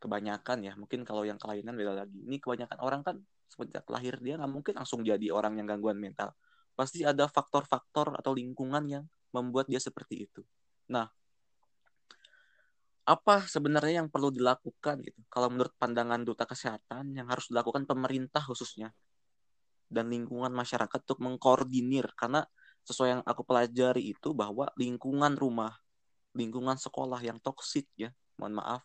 kebanyakan 0.00 0.58
ya. 0.64 0.72
Mungkin 0.76 1.04
kalau 1.04 1.22
yang 1.28 1.36
kelainan 1.40 1.76
beda 1.76 2.04
lagi. 2.04 2.18
Ini 2.24 2.36
kebanyakan 2.40 2.78
orang 2.80 3.00
kan 3.04 3.16
sejak 3.46 3.86
lahir 3.86 4.18
dia 4.18 4.34
nggak 4.36 4.50
mungkin 4.50 4.74
langsung 4.74 5.06
jadi 5.06 5.30
orang 5.30 5.60
yang 5.60 5.66
gangguan 5.68 6.00
mental. 6.00 6.34
Pasti 6.76 7.06
ada 7.06 7.28
faktor-faktor 7.28 8.16
atau 8.16 8.32
lingkungan 8.36 8.84
yang 8.88 9.04
membuat 9.32 9.68
dia 9.68 9.80
seperti 9.80 10.28
itu. 10.28 10.42
Nah 10.92 11.08
apa 13.06 13.46
sebenarnya 13.46 14.02
yang 14.02 14.10
perlu 14.10 14.34
dilakukan 14.34 14.98
gitu? 15.06 15.20
Kalau 15.30 15.46
menurut 15.46 15.70
pandangan 15.78 16.26
duta 16.26 16.42
kesehatan 16.42 17.14
yang 17.14 17.30
harus 17.30 17.46
dilakukan 17.46 17.86
pemerintah 17.86 18.42
khususnya 18.42 18.90
dan 19.86 20.10
lingkungan 20.10 20.50
masyarakat 20.50 21.06
untuk 21.06 21.22
mengkoordinir. 21.22 22.10
Karena 22.18 22.42
sesuai 22.82 23.08
yang 23.18 23.22
aku 23.22 23.46
pelajari 23.46 24.10
itu 24.10 24.34
bahwa 24.34 24.70
lingkungan 24.74 25.38
rumah 25.38 25.78
lingkungan 26.36 26.76
sekolah 26.76 27.24
yang 27.24 27.40
toksik 27.40 27.88
ya, 27.96 28.12
mohon 28.36 28.60
maaf, 28.60 28.84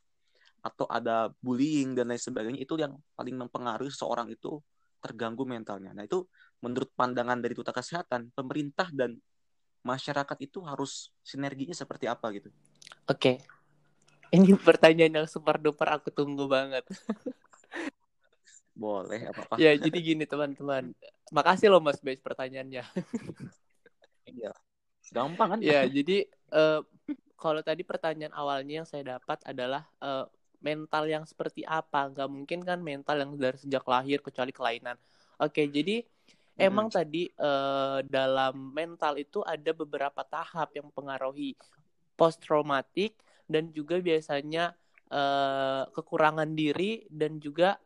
atau 0.63 0.87
ada 0.87 1.29
bullying 1.43 1.91
dan 1.91 2.07
lain 2.07 2.21
sebagainya 2.21 2.63
itu 2.63 2.79
yang 2.79 2.95
paling 3.19 3.35
mempengaruhi 3.35 3.91
seorang 3.91 4.31
itu 4.31 4.63
terganggu 5.03 5.43
mentalnya. 5.43 5.91
Nah 5.91 6.05
itu 6.05 6.23
menurut 6.63 6.87
pandangan 6.93 7.41
dari 7.41 7.57
duta 7.57 7.73
kesehatan, 7.73 8.31
pemerintah 8.31 8.87
dan 8.93 9.17
masyarakat 9.81 10.37
itu 10.45 10.61
harus 10.61 11.09
sinerginya 11.25 11.73
seperti 11.73 12.05
apa 12.05 12.29
gitu? 12.37 12.53
Oke, 13.09 13.41
ini 14.31 14.53
pertanyaan 14.67 15.25
yang 15.25 15.27
super 15.27 15.57
duper 15.57 15.89
aku 15.99 16.13
tunggu 16.13 16.45
banget. 16.45 16.85
Boleh 18.77 19.27
apa 19.27 19.41
apa. 19.43 19.53
Ya 19.59 19.75
jadi 19.75 19.97
gini 19.99 20.23
teman-teman, 20.23 20.95
makasih 21.33 21.73
loh 21.73 21.83
Mas 21.83 21.99
Bes 21.99 22.21
pertanyaannya. 22.23 22.85
Iya, 24.29 24.53
gampang 25.11 25.57
kan? 25.57 25.59
Ya 25.59 25.83
jadi 25.89 26.29
uh, 26.53 26.85
kalau 27.41 27.65
tadi 27.65 27.81
pertanyaan 27.81 28.37
awalnya 28.37 28.85
yang 28.85 28.87
saya 28.87 29.17
dapat 29.17 29.41
adalah 29.49 29.89
uh, 29.97 30.29
mental 30.61 31.09
yang 31.09 31.25
seperti 31.25 31.65
apa? 31.65 32.13
Gak 32.13 32.29
mungkin 32.29 32.61
kan 32.61 32.77
mental 32.85 33.17
yang 33.17 33.33
dari 33.33 33.57
sejak 33.57 33.81
lahir 33.89 34.21
kecuali 34.21 34.53
kelainan. 34.53 34.93
Oke, 35.41 35.65
jadi 35.65 36.05
hmm. 36.05 36.61
emang 36.61 36.93
tadi 36.93 37.25
uh, 37.41 38.05
dalam 38.05 38.69
mental 38.69 39.17
itu 39.17 39.41
ada 39.41 39.73
beberapa 39.73 40.21
tahap 40.21 40.69
yang 40.77 40.93
mempengaruhi 40.93 41.57
post 42.13 42.45
traumatik 42.45 43.17
dan 43.49 43.73
juga 43.73 43.97
biasanya 43.97 44.77
uh, 45.09 45.89
kekurangan 45.89 46.53
diri 46.53 47.09
dan 47.09 47.41
juga 47.41 47.81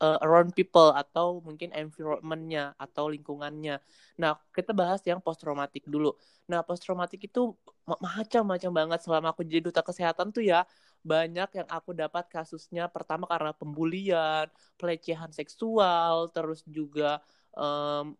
uh, 0.00 0.18
around 0.22 0.54
people 0.54 0.90
atau 0.94 1.38
mungkin 1.44 1.70
environmentnya 1.74 2.72
atau 2.78 3.10
lingkungannya. 3.10 3.78
Nah, 4.18 4.38
kita 4.50 4.74
bahas 4.74 5.02
yang 5.06 5.18
post 5.22 5.42
traumatik 5.42 5.86
dulu. 5.86 6.14
Nah, 6.50 6.62
post 6.66 6.82
traumatik 6.86 7.26
itu 7.26 7.54
macam-macam 7.84 8.70
banget 8.72 9.00
selama 9.04 9.34
aku 9.34 9.42
jadi 9.46 9.60
duta 9.68 9.82
kesehatan 9.84 10.32
tuh 10.32 10.44
ya 10.44 10.64
banyak 11.04 11.48
yang 11.60 11.68
aku 11.68 11.92
dapat 11.92 12.24
kasusnya 12.32 12.88
pertama 12.88 13.28
karena 13.28 13.52
pembulian, 13.52 14.48
pelecehan 14.80 15.28
seksual, 15.36 16.32
terus 16.32 16.64
juga 16.64 17.20
um, 17.52 18.16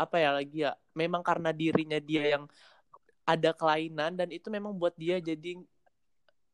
apa 0.00 0.16
ya 0.16 0.30
lagi 0.32 0.64
ya, 0.64 0.72
memang 0.96 1.20
karena 1.20 1.52
dirinya 1.52 2.00
dia 2.00 2.34
yang 2.38 2.44
ada 3.22 3.54
kelainan 3.54 4.18
dan 4.18 4.28
itu 4.34 4.50
memang 4.50 4.74
buat 4.74 4.96
dia 4.98 5.22
jadi 5.22 5.60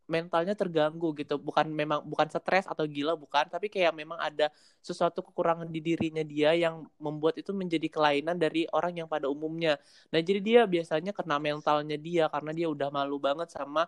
mentalnya 0.08 0.56
terganggu 0.56 1.12
gitu 1.12 1.36
bukan 1.36 1.68
memang 1.68 2.00
bukan 2.00 2.32
stres 2.32 2.64
atau 2.64 2.88
gila 2.88 3.12
bukan 3.12 3.44
tapi 3.46 3.68
kayak 3.68 3.92
memang 3.92 4.16
ada 4.16 4.48
sesuatu 4.80 5.20
kekurangan 5.20 5.68
di 5.68 5.84
dirinya 5.84 6.24
dia 6.24 6.56
yang 6.56 6.88
membuat 6.96 7.36
itu 7.36 7.52
menjadi 7.52 7.92
kelainan 7.92 8.40
dari 8.40 8.64
orang 8.72 9.04
yang 9.04 9.08
pada 9.08 9.28
umumnya 9.28 9.76
nah 10.08 10.16
jadi 10.18 10.40
dia 10.40 10.60
biasanya 10.64 11.12
kena 11.12 11.36
mentalnya 11.36 12.00
dia 12.00 12.24
karena 12.32 12.56
dia 12.56 12.66
udah 12.72 12.88
malu 12.88 13.20
banget 13.20 13.52
sama 13.52 13.84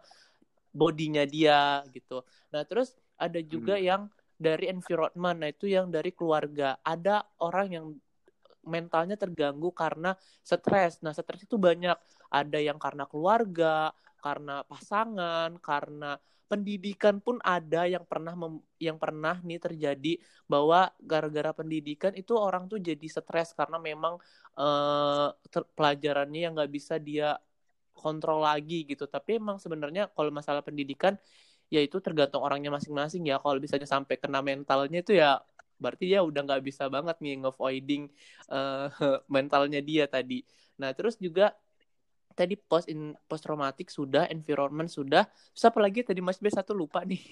bodinya 0.70 1.26
dia 1.26 1.82
gitu. 1.90 2.22
Nah, 2.54 2.62
terus 2.66 2.94
ada 3.18 3.38
juga 3.42 3.76
hmm. 3.76 3.84
yang 3.84 4.02
dari 4.40 4.72
environment, 4.72 5.36
nah 5.36 5.50
itu 5.52 5.68
yang 5.68 5.92
dari 5.92 6.14
keluarga. 6.14 6.80
Ada 6.80 7.26
orang 7.44 7.68
yang 7.68 7.86
mentalnya 8.64 9.18
terganggu 9.18 9.68
karena 9.74 10.16
stres. 10.40 11.02
Nah, 11.04 11.12
stres 11.12 11.44
itu 11.44 11.60
banyak. 11.60 11.96
Ada 12.30 12.58
yang 12.62 12.78
karena 12.78 13.04
keluarga, 13.04 13.90
karena 14.20 14.62
pasangan, 14.68 15.56
karena 15.58 16.16
pendidikan 16.50 17.22
pun 17.22 17.38
ada 17.46 17.86
yang 17.86 18.02
pernah 18.02 18.34
mem 18.34 18.58
yang 18.82 18.98
pernah 18.98 19.38
nih 19.38 19.60
terjadi 19.62 20.12
bahwa 20.50 20.90
gara-gara 20.98 21.54
pendidikan 21.54 22.10
itu 22.18 22.34
orang 22.34 22.66
tuh 22.66 22.82
jadi 22.82 23.06
stres 23.06 23.54
karena 23.54 23.78
memang 23.78 24.18
uh, 24.58 25.30
pelajarannya 25.78 26.40
yang 26.50 26.52
nggak 26.58 26.72
bisa 26.74 26.98
dia 26.98 27.38
kontrol 27.94 28.42
lagi 28.42 28.82
gitu. 28.88 29.06
Tapi 29.06 29.38
emang 29.38 29.62
sebenarnya 29.62 30.10
kalau 30.10 30.34
masalah 30.34 30.62
pendidikan 30.66 31.14
ya 31.70 31.78
itu 31.78 32.02
tergantung 32.02 32.42
orangnya 32.42 32.74
masing-masing 32.74 33.30
ya. 33.30 33.38
Kalau 33.38 33.58
misalnya 33.62 33.86
sampai 33.86 34.18
kena 34.18 34.42
mentalnya 34.42 34.98
itu 35.04 35.14
ya 35.14 35.38
berarti 35.80 36.12
ya 36.12 36.20
udah 36.26 36.40
nggak 36.44 36.62
bisa 36.66 36.90
banget 36.92 37.16
nih 37.24 37.34
ngevoiding 37.46 38.02
uh, 38.52 38.90
mentalnya 39.34 39.80
dia 39.80 40.04
tadi. 40.10 40.42
Nah 40.82 40.90
terus 40.98 41.14
juga 41.20 41.54
tadi 42.34 42.54
post 42.56 42.86
in 42.88 43.12
post 43.26 43.44
traumatik 43.46 43.90
sudah 43.90 44.26
environment 44.30 44.90
sudah. 44.90 45.26
Terus 45.54 45.64
apa 45.66 45.78
lagi? 45.82 46.00
Tadi 46.06 46.20
Mas 46.22 46.38
B 46.38 46.48
satu 46.48 46.72
lupa 46.72 47.02
nih. 47.02 47.22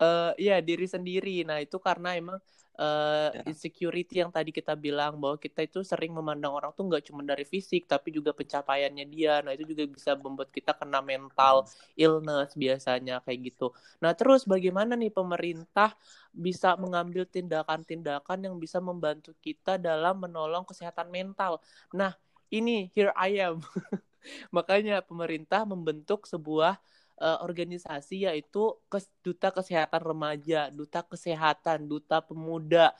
Uh, 0.00 0.32
ya 0.50 0.58
diri 0.58 0.88
sendiri. 0.88 1.44
Nah 1.46 1.60
itu 1.60 1.76
karena 1.78 2.16
emang 2.16 2.38
uh, 2.78 3.28
ya. 3.32 3.42
insecurity 3.48 4.22
yang 4.24 4.32
tadi 4.32 4.54
kita 4.54 4.72
bilang 4.78 5.20
bahwa 5.20 5.36
kita 5.36 5.64
itu 5.64 5.84
sering 5.84 6.12
memandang 6.14 6.52
orang 6.52 6.72
tuh 6.72 6.88
nggak 6.88 7.04
cuma 7.10 7.20
dari 7.24 7.44
fisik 7.44 7.84
tapi 7.84 8.14
juga 8.14 8.32
pencapaiannya 8.32 9.06
dia. 9.08 9.44
Nah 9.44 9.52
itu 9.52 9.68
juga 9.68 9.84
bisa 9.88 10.16
membuat 10.16 10.48
kita 10.54 10.72
kena 10.76 11.04
mental 11.04 11.68
illness 11.98 12.56
biasanya 12.56 13.20
kayak 13.24 13.52
gitu. 13.52 13.74
Nah 14.00 14.16
terus 14.16 14.48
bagaimana 14.48 14.96
nih 14.96 15.12
pemerintah 15.12 15.92
bisa 16.32 16.74
mengambil 16.80 17.28
tindakan-tindakan 17.28 18.38
yang 18.48 18.56
bisa 18.56 18.80
membantu 18.80 19.36
kita 19.44 19.76
dalam 19.76 20.16
menolong 20.22 20.64
kesehatan 20.64 21.12
mental? 21.12 21.60
Nah 21.92 22.16
ini 22.52 22.92
here 22.92 23.10
I 23.16 23.40
am. 23.40 23.64
Makanya 24.56 25.02
pemerintah 25.02 25.64
membentuk 25.66 26.28
sebuah 26.28 26.78
uh, 27.18 27.38
organisasi 27.42 28.28
yaitu 28.28 28.76
duta 29.24 29.48
kesehatan 29.50 30.02
remaja, 30.04 30.68
duta 30.70 31.02
kesehatan, 31.02 31.88
duta 31.90 32.22
pemuda, 32.22 32.94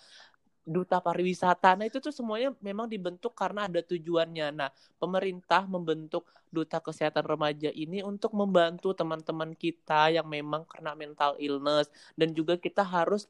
duta 0.62 1.02
pariwisata. 1.02 1.75
Nah, 1.75 1.87
itu 1.90 1.99
tuh 1.99 2.14
semuanya 2.14 2.54
memang 2.62 2.87
dibentuk 2.87 3.35
karena 3.35 3.66
ada 3.66 3.82
tujuannya. 3.82 4.54
Nah, 4.54 4.71
pemerintah 4.99 5.66
membentuk 5.66 6.26
duta 6.49 6.78
kesehatan 6.78 7.26
remaja 7.26 7.71
ini 7.75 8.02
untuk 8.06 8.30
membantu 8.35 8.94
teman-teman 8.94 9.59
kita 9.59 10.14
yang 10.14 10.26
memang 10.30 10.62
kena 10.71 10.94
mental 10.94 11.35
illness 11.42 11.90
dan 12.14 12.30
juga 12.30 12.54
kita 12.61 12.87
harus 12.87 13.26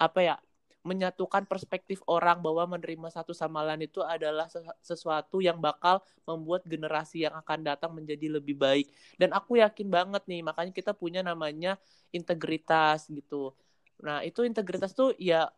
apa 0.00 0.18
ya 0.24 0.34
menyatukan 0.80 1.44
perspektif 1.44 2.00
orang 2.08 2.40
bahwa 2.40 2.76
menerima 2.76 3.12
satu 3.12 3.36
sama 3.36 3.60
lain 3.60 3.84
itu 3.84 4.00
adalah 4.00 4.48
sesuatu 4.80 5.44
yang 5.44 5.60
bakal 5.60 6.00
membuat 6.24 6.64
generasi 6.64 7.28
yang 7.28 7.36
akan 7.36 7.60
datang 7.68 7.92
menjadi 7.92 8.40
lebih 8.40 8.56
baik. 8.56 8.88
Dan 9.20 9.36
aku 9.36 9.60
yakin 9.60 9.92
banget 9.92 10.24
nih, 10.24 10.40
makanya 10.40 10.72
kita 10.72 10.96
punya 10.96 11.20
namanya 11.20 11.76
integritas 12.16 13.12
gitu. 13.12 13.52
Nah, 14.00 14.24
itu 14.24 14.40
integritas 14.48 14.96
tuh 14.96 15.12
ya 15.20 15.52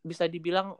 bisa 0.00 0.24
dibilang 0.24 0.74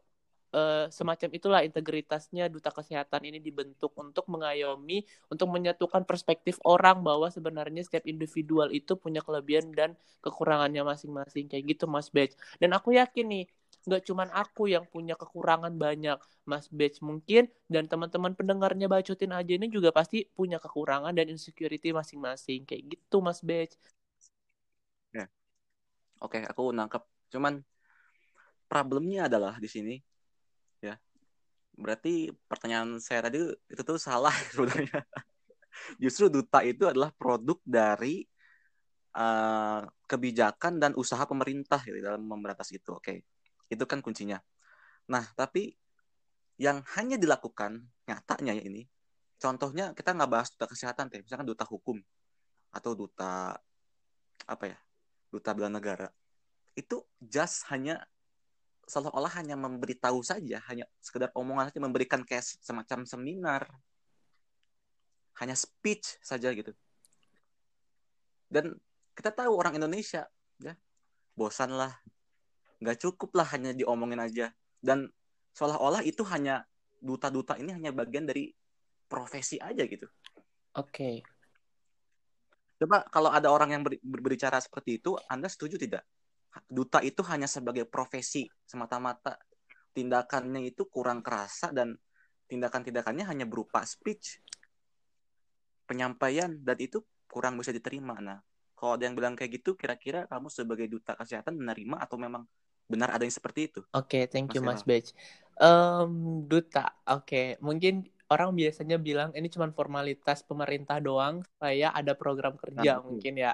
uh, 0.57 0.87
semacam 0.93 1.29
itulah 1.33 1.61
integritasnya 1.65 2.47
duta 2.49 2.73
kesehatan 2.73 3.29
ini 3.29 3.39
dibentuk 3.45 3.93
untuk 3.97 4.29
mengayomi, 4.29 5.05
untuk 5.29 5.49
menyatukan 5.53 6.05
perspektif 6.09 6.61
orang 6.65 7.01
bahwa 7.05 7.29
sebenarnya 7.33 7.83
setiap 7.85 8.09
individual 8.09 8.73
itu 8.73 8.95
punya 8.97 9.25
kelebihan 9.25 9.73
dan 9.77 9.97
kekurangannya 10.25 10.81
masing-masing 10.81 11.49
kayak 11.49 11.77
gitu 11.77 11.85
Mas 11.89 12.13
Batch. 12.13 12.37
Dan 12.57 12.77
aku 12.77 12.95
yakin 12.97 13.27
nih 13.29 13.45
nggak 13.83 14.03
cuman 14.07 14.29
aku 14.31 14.71
yang 14.71 14.87
punya 14.87 15.19
kekurangan 15.19 15.75
banyak 15.75 16.19
Mas 16.47 16.71
Batch 16.71 17.03
mungkin 17.03 17.51
dan 17.67 17.91
teman-teman 17.91 18.35
pendengarnya 18.39 18.87
bacotin 18.87 19.35
aja 19.35 19.53
ini 19.59 19.67
juga 19.67 19.91
pasti 19.91 20.23
punya 20.39 20.63
kekurangan 20.63 21.11
dan 21.11 21.27
insecurity 21.27 21.91
masing-masing. 21.91 22.63
Kayak 22.63 22.95
gitu 22.95 23.17
Mas 23.19 23.43
Batch. 23.43 23.75
Ya. 25.11 25.27
Oke 26.23 26.47
aku 26.47 26.71
nangkep. 26.71 27.03
Cuman 27.35 27.59
problemnya 28.71 29.27
adalah 29.27 29.59
di 29.59 29.67
sini 29.67 29.95
ya. 30.79 30.95
Berarti 31.75 32.31
pertanyaan 32.47 33.03
saya 33.03 33.27
tadi 33.27 33.43
itu 33.51 33.83
tuh 33.83 33.99
salah 33.99 34.35
sebenarnya. 34.55 35.03
Justru 35.99 36.31
duta 36.31 36.63
itu 36.63 36.87
adalah 36.87 37.11
produk 37.11 37.59
dari 37.67 38.23
uh, 39.19 39.83
kebijakan 40.07 40.79
dan 40.79 40.93
usaha 40.95 41.27
pemerintah 41.27 41.83
gitu, 41.83 41.99
dalam 41.99 42.23
memberantas 42.23 42.71
itu. 42.71 42.95
Oke. 42.95 43.03
okay 43.03 43.42
itu 43.69 43.85
kan 43.87 44.01
kuncinya. 44.01 44.41
Nah, 45.11 45.27
tapi 45.35 45.75
yang 46.59 46.83
hanya 46.95 47.19
dilakukan 47.19 47.83
nyatanya 48.07 48.55
ya 48.55 48.63
ini, 48.63 48.87
contohnya 49.39 49.91
kita 49.93 50.15
nggak 50.15 50.31
bahas 50.31 50.49
duta 50.55 50.71
kesehatan 50.71 51.11
teh, 51.11 51.23
misalkan 51.23 51.49
duta 51.49 51.67
hukum 51.67 51.99
atau 52.71 52.95
duta 52.95 53.59
apa 54.47 54.65
ya, 54.67 54.79
duta 55.31 55.51
bela 55.55 55.71
negara, 55.71 56.09
itu 56.79 57.03
just 57.19 57.67
hanya 57.69 58.01
seolah-olah 58.87 59.33
hanya 59.39 59.55
memberitahu 59.55 60.21
saja, 60.23 60.59
hanya 60.69 60.85
sekedar 60.99 61.31
omongan 61.35 61.71
saja, 61.71 61.81
memberikan 61.81 62.21
kayak 62.27 62.43
semacam 62.43 63.07
seminar, 63.07 63.63
hanya 65.39 65.57
speech 65.57 66.19
saja 66.21 66.51
gitu. 66.53 66.75
Dan 68.53 68.77
kita 69.17 69.33
tahu 69.33 69.57
orang 69.57 69.79
Indonesia, 69.79 70.29
ya, 70.61 70.75
bosan 71.33 71.73
lah 71.73 71.93
nggak 72.83 72.99
cukup 72.99 73.31
lah 73.39 73.47
hanya 73.55 73.71
diomongin 73.71 74.19
aja 74.19 74.51
dan 74.83 75.07
seolah-olah 75.55 76.03
itu 76.03 76.27
hanya 76.27 76.67
duta-duta 76.99 77.55
ini 77.59 77.71
hanya 77.71 77.95
bagian 77.95 78.27
dari 78.27 78.51
profesi 79.07 79.63
aja 79.63 79.87
gitu. 79.87 80.07
Oke. 80.75 80.91
Okay. 80.91 81.17
Coba 82.83 83.07
kalau 83.15 83.31
ada 83.31 83.47
orang 83.47 83.79
yang 83.79 83.83
ber, 83.87 83.95
berbicara 84.03 84.59
seperti 84.59 84.99
itu, 84.99 85.15
Anda 85.31 85.47
setuju 85.47 85.79
tidak? 85.79 86.03
Duta 86.67 86.99
itu 86.99 87.23
hanya 87.31 87.47
sebagai 87.47 87.87
profesi 87.87 88.51
semata-mata 88.67 89.39
tindakannya 89.95 90.73
itu 90.73 90.89
kurang 90.89 91.21
kerasa 91.21 91.71
dan 91.71 91.95
tindakan-tindakannya 92.49 93.29
hanya 93.29 93.47
berupa 93.47 93.85
speech, 93.87 94.41
penyampaian 95.87 96.59
dan 96.65 96.77
itu 96.81 97.05
kurang 97.29 97.61
bisa 97.61 97.71
diterima. 97.71 98.19
Nah, 98.19 98.41
kalau 98.75 98.99
ada 98.99 99.05
yang 99.07 99.15
bilang 99.15 99.39
kayak 99.39 99.63
gitu, 99.63 99.79
kira-kira 99.79 100.27
kamu 100.27 100.49
sebagai 100.51 100.91
duta 100.91 101.15
kesehatan 101.15 101.55
menerima 101.55 102.03
atau 102.03 102.17
memang 102.19 102.43
benar 102.87 103.15
ada 103.15 103.25
yang 103.25 103.35
seperti 103.35 103.71
itu. 103.71 103.81
Oke, 103.93 104.23
okay, 104.23 104.23
thank 104.31 104.53
you 104.55 104.63
Mas, 104.63 104.85
Mas 104.87 105.13
Um, 105.61 106.43
duta, 106.49 106.97
oke, 107.07 107.29
okay. 107.29 107.47
mungkin 107.61 108.09
orang 108.33 108.57
biasanya 108.57 108.97
bilang 108.97 109.31
ini 109.37 109.53
cuma 109.53 109.69
formalitas 109.69 110.41
pemerintah 110.41 110.97
doang 110.99 111.45
supaya 111.45 111.93
ada 111.93 112.17
program 112.17 112.57
kerja 112.57 112.99
nah, 112.99 113.05
mungkin 113.05 113.37
ya. 113.37 113.53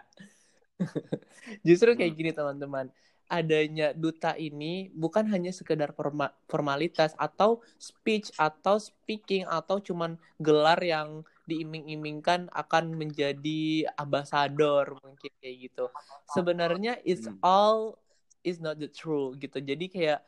Justru 1.66 1.98
kayak 1.98 2.14
hmm. 2.14 2.18
gini 2.22 2.30
teman-teman. 2.30 2.86
Adanya 3.28 3.92
duta 3.92 4.32
ini 4.40 4.88
bukan 4.88 5.28
hanya 5.28 5.52
sekedar 5.52 5.92
forma 5.92 6.32
formalitas 6.48 7.12
atau 7.20 7.60
speech 7.76 8.32
atau 8.40 8.80
speaking 8.80 9.44
atau 9.44 9.84
cuman 9.84 10.16
gelar 10.40 10.80
yang 10.80 11.20
diiming-imingkan 11.44 12.48
akan 12.56 12.96
menjadi 12.96 13.84
ambasador 14.00 14.96
mungkin 15.04 15.32
kayak 15.44 15.56
gitu. 15.68 15.92
Sebenarnya 16.32 17.04
it's 17.04 17.28
hmm. 17.28 17.36
all 17.44 18.00
is 18.44 18.58
not 18.62 18.78
the 18.78 18.90
true 18.90 19.34
gitu. 19.38 19.58
Jadi 19.58 19.86
kayak 19.90 20.20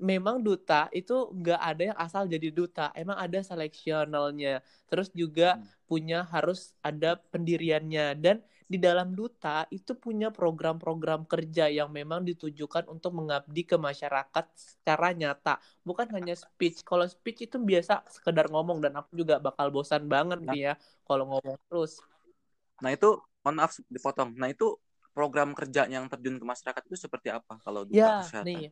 memang 0.00 0.40
duta 0.40 0.88
itu 0.96 1.28
nggak 1.28 1.60
ada 1.60 1.82
yang 1.92 1.98
asal 2.00 2.24
jadi 2.24 2.48
duta. 2.48 2.88
Emang 2.96 3.20
ada 3.20 3.38
seleksionalnya 3.44 4.64
terus 4.88 5.12
juga 5.12 5.60
hmm. 5.60 5.86
punya 5.86 6.24
harus 6.28 6.72
ada 6.80 7.20
pendiriannya. 7.30 8.16
Dan 8.16 8.40
di 8.70 8.78
dalam 8.78 9.18
duta 9.18 9.66
itu 9.74 9.98
punya 9.98 10.30
program-program 10.30 11.26
kerja 11.26 11.66
yang 11.66 11.90
memang 11.90 12.22
ditujukan 12.22 12.86
untuk 12.86 13.18
mengabdi 13.18 13.66
ke 13.66 13.74
masyarakat 13.74 14.44
secara 14.54 15.10
nyata. 15.10 15.58
Bukan 15.82 16.06
hanya 16.14 16.38
speech. 16.38 16.86
Kalau 16.86 17.04
speech 17.04 17.50
itu 17.50 17.58
biasa 17.58 18.06
sekedar 18.08 18.46
ngomong 18.46 18.78
dan 18.78 18.94
aku 18.94 19.18
juga 19.20 19.42
bakal 19.42 19.74
bosan 19.74 20.06
banget 20.06 20.38
nah. 20.40 20.54
nih 20.54 20.60
ya 20.70 20.74
kalau 21.02 21.28
ngomong 21.28 21.58
terus. 21.66 21.98
Nah 22.80 22.94
itu 22.94 23.18
mohon 23.44 23.56
maaf 23.58 23.74
dipotong. 23.90 24.38
Nah 24.38 24.48
itu 24.48 24.78
program 25.10 25.52
kerja 25.52 25.86
yang 25.90 26.06
terjun 26.06 26.38
ke 26.38 26.44
masyarakat 26.46 26.82
itu 26.86 26.96
seperti 26.96 27.28
apa 27.34 27.58
kalau 27.62 27.84
duta 27.84 27.98
ya, 27.98 28.10
kesehatan? 28.22 28.46
Nih. 28.46 28.70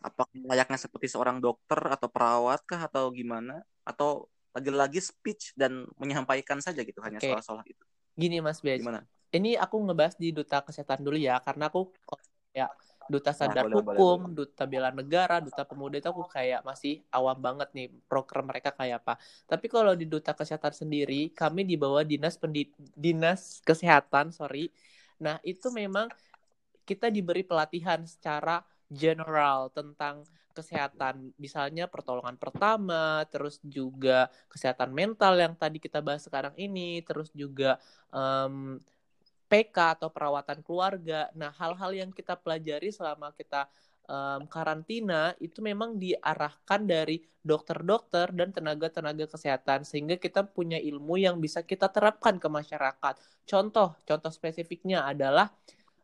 Apakah 0.00 0.32
layaknya 0.32 0.78
seperti 0.80 1.12
seorang 1.12 1.38
dokter 1.44 1.76
atau 1.76 2.08
perawat 2.08 2.64
kah 2.64 2.88
atau 2.88 3.12
gimana? 3.12 3.60
Atau 3.84 4.32
lagi-lagi 4.50 4.98
speech 4.98 5.54
dan 5.54 5.86
menyampaikan 6.00 6.58
saja 6.58 6.82
gitu 6.82 6.98
hanya 7.04 7.20
soal-soal 7.20 7.62
itu? 7.68 7.84
Gini 8.16 8.42
Mas 8.42 8.58
Bej. 8.64 8.82
Gimana? 8.82 9.04
Ini 9.30 9.60
aku 9.62 9.78
ngebahas 9.78 10.18
di 10.18 10.34
duta 10.34 10.58
kesehatan 10.64 11.06
dulu 11.06 11.14
ya 11.14 11.38
karena 11.38 11.70
aku 11.70 11.94
ya 12.50 12.66
duta 13.10 13.34
sadar 13.34 13.66
boleh, 13.66 13.82
boleh, 13.82 13.98
hukum, 13.98 14.18
boleh. 14.30 14.36
duta 14.38 14.62
bela 14.70 14.90
negara, 14.94 15.42
duta 15.42 15.66
pemuda 15.66 15.98
itu 15.98 16.08
aku 16.10 16.30
kayak 16.30 16.62
masih 16.62 17.02
awam 17.10 17.38
banget 17.38 17.68
nih 17.74 17.86
program 18.06 18.46
mereka 18.46 18.70
kayak 18.70 19.02
apa. 19.02 19.18
Tapi 19.50 19.66
kalau 19.66 19.98
di 19.98 20.06
duta 20.06 20.30
kesehatan 20.30 20.70
sendiri, 20.70 21.34
kami 21.34 21.66
di 21.66 21.74
bawah 21.74 22.06
dinas 22.06 22.38
pendi 22.38 22.70
dinas 22.94 23.58
kesehatan, 23.66 24.30
sorry. 24.30 24.70
Nah 25.20 25.36
itu 25.44 25.68
memang 25.70 26.08
kita 26.88 27.12
diberi 27.12 27.46
pelatihan 27.46 28.02
secara 28.02 28.64
general 28.90 29.70
tentang 29.70 30.26
kesehatan, 30.50 31.30
misalnya 31.38 31.86
pertolongan 31.86 32.34
pertama, 32.34 33.22
terus 33.30 33.62
juga 33.62 34.26
kesehatan 34.50 34.90
mental 34.90 35.38
yang 35.38 35.54
tadi 35.54 35.78
kita 35.78 36.02
bahas 36.02 36.26
sekarang 36.26 36.52
ini, 36.58 36.98
terus 37.06 37.30
juga 37.30 37.78
um, 38.10 38.82
PK 39.46 39.98
atau 39.98 40.10
perawatan 40.10 40.62
keluarga. 40.62 41.30
Nah, 41.38 41.54
hal-hal 41.54 41.90
yang 41.94 42.10
kita 42.10 42.34
pelajari 42.34 42.90
selama 42.90 43.30
kita 43.34 43.70
um, 44.08 44.46
karantina 44.46 45.34
itu 45.42 45.60
memang 45.60 45.96
diarahkan 45.96 46.80
dari 46.86 47.20
dokter-dokter 47.40 48.30
dan 48.36 48.52
tenaga-tenaga 48.52 49.24
kesehatan 49.24 49.82
sehingga 49.82 50.20
kita 50.20 50.44
punya 50.44 50.76
ilmu 50.76 51.16
yang 51.16 51.40
bisa 51.40 51.64
kita 51.64 51.88
terapkan 51.88 52.36
ke 52.36 52.48
masyarakat. 52.48 53.14
Contoh, 53.48 53.96
contoh 54.04 54.32
spesifiknya 54.32 55.08
adalah 55.08 55.48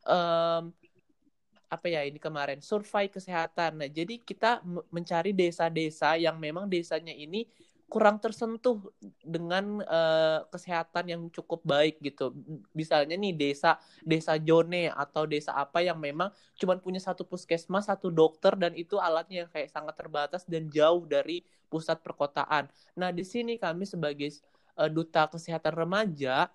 um, 0.09 0.73
apa 1.67 1.87
ya 1.91 2.07
ini 2.07 2.17
kemarin 2.23 2.63
survei 2.63 3.11
kesehatan. 3.11 3.83
Nah, 3.83 3.91
jadi 3.91 4.23
kita 4.23 4.63
mencari 4.89 5.35
desa-desa 5.35 6.15
yang 6.17 6.39
memang 6.39 6.71
desanya 6.71 7.13
ini 7.13 7.45
kurang 7.87 8.18
tersentuh 8.18 8.83
dengan 9.22 9.79
uh, 9.87 10.42
kesehatan 10.51 11.07
yang 11.07 11.22
cukup 11.31 11.62
baik 11.62 12.03
gitu. 12.03 12.35
Misalnya 12.75 13.14
nih 13.14 13.31
desa 13.31 13.79
desa 14.03 14.35
Jone 14.42 14.90
atau 14.90 15.22
desa 15.22 15.55
apa 15.55 15.87
yang 15.87 15.94
memang 15.94 16.35
cuma 16.59 16.75
punya 16.83 16.99
satu 16.99 17.22
puskesmas, 17.22 17.87
satu 17.87 18.11
dokter 18.11 18.59
dan 18.59 18.75
itu 18.75 18.99
alatnya 18.99 19.46
yang 19.46 19.51
kayak 19.55 19.70
sangat 19.70 19.94
terbatas 19.94 20.42
dan 20.51 20.66
jauh 20.66 21.07
dari 21.07 21.46
pusat 21.70 22.03
perkotaan. 22.03 22.66
Nah, 22.99 23.14
di 23.14 23.22
sini 23.22 23.55
kami 23.55 23.87
sebagai 23.87 24.35
uh, 24.75 24.90
duta 24.90 25.31
kesehatan 25.31 25.75
remaja 25.79 26.51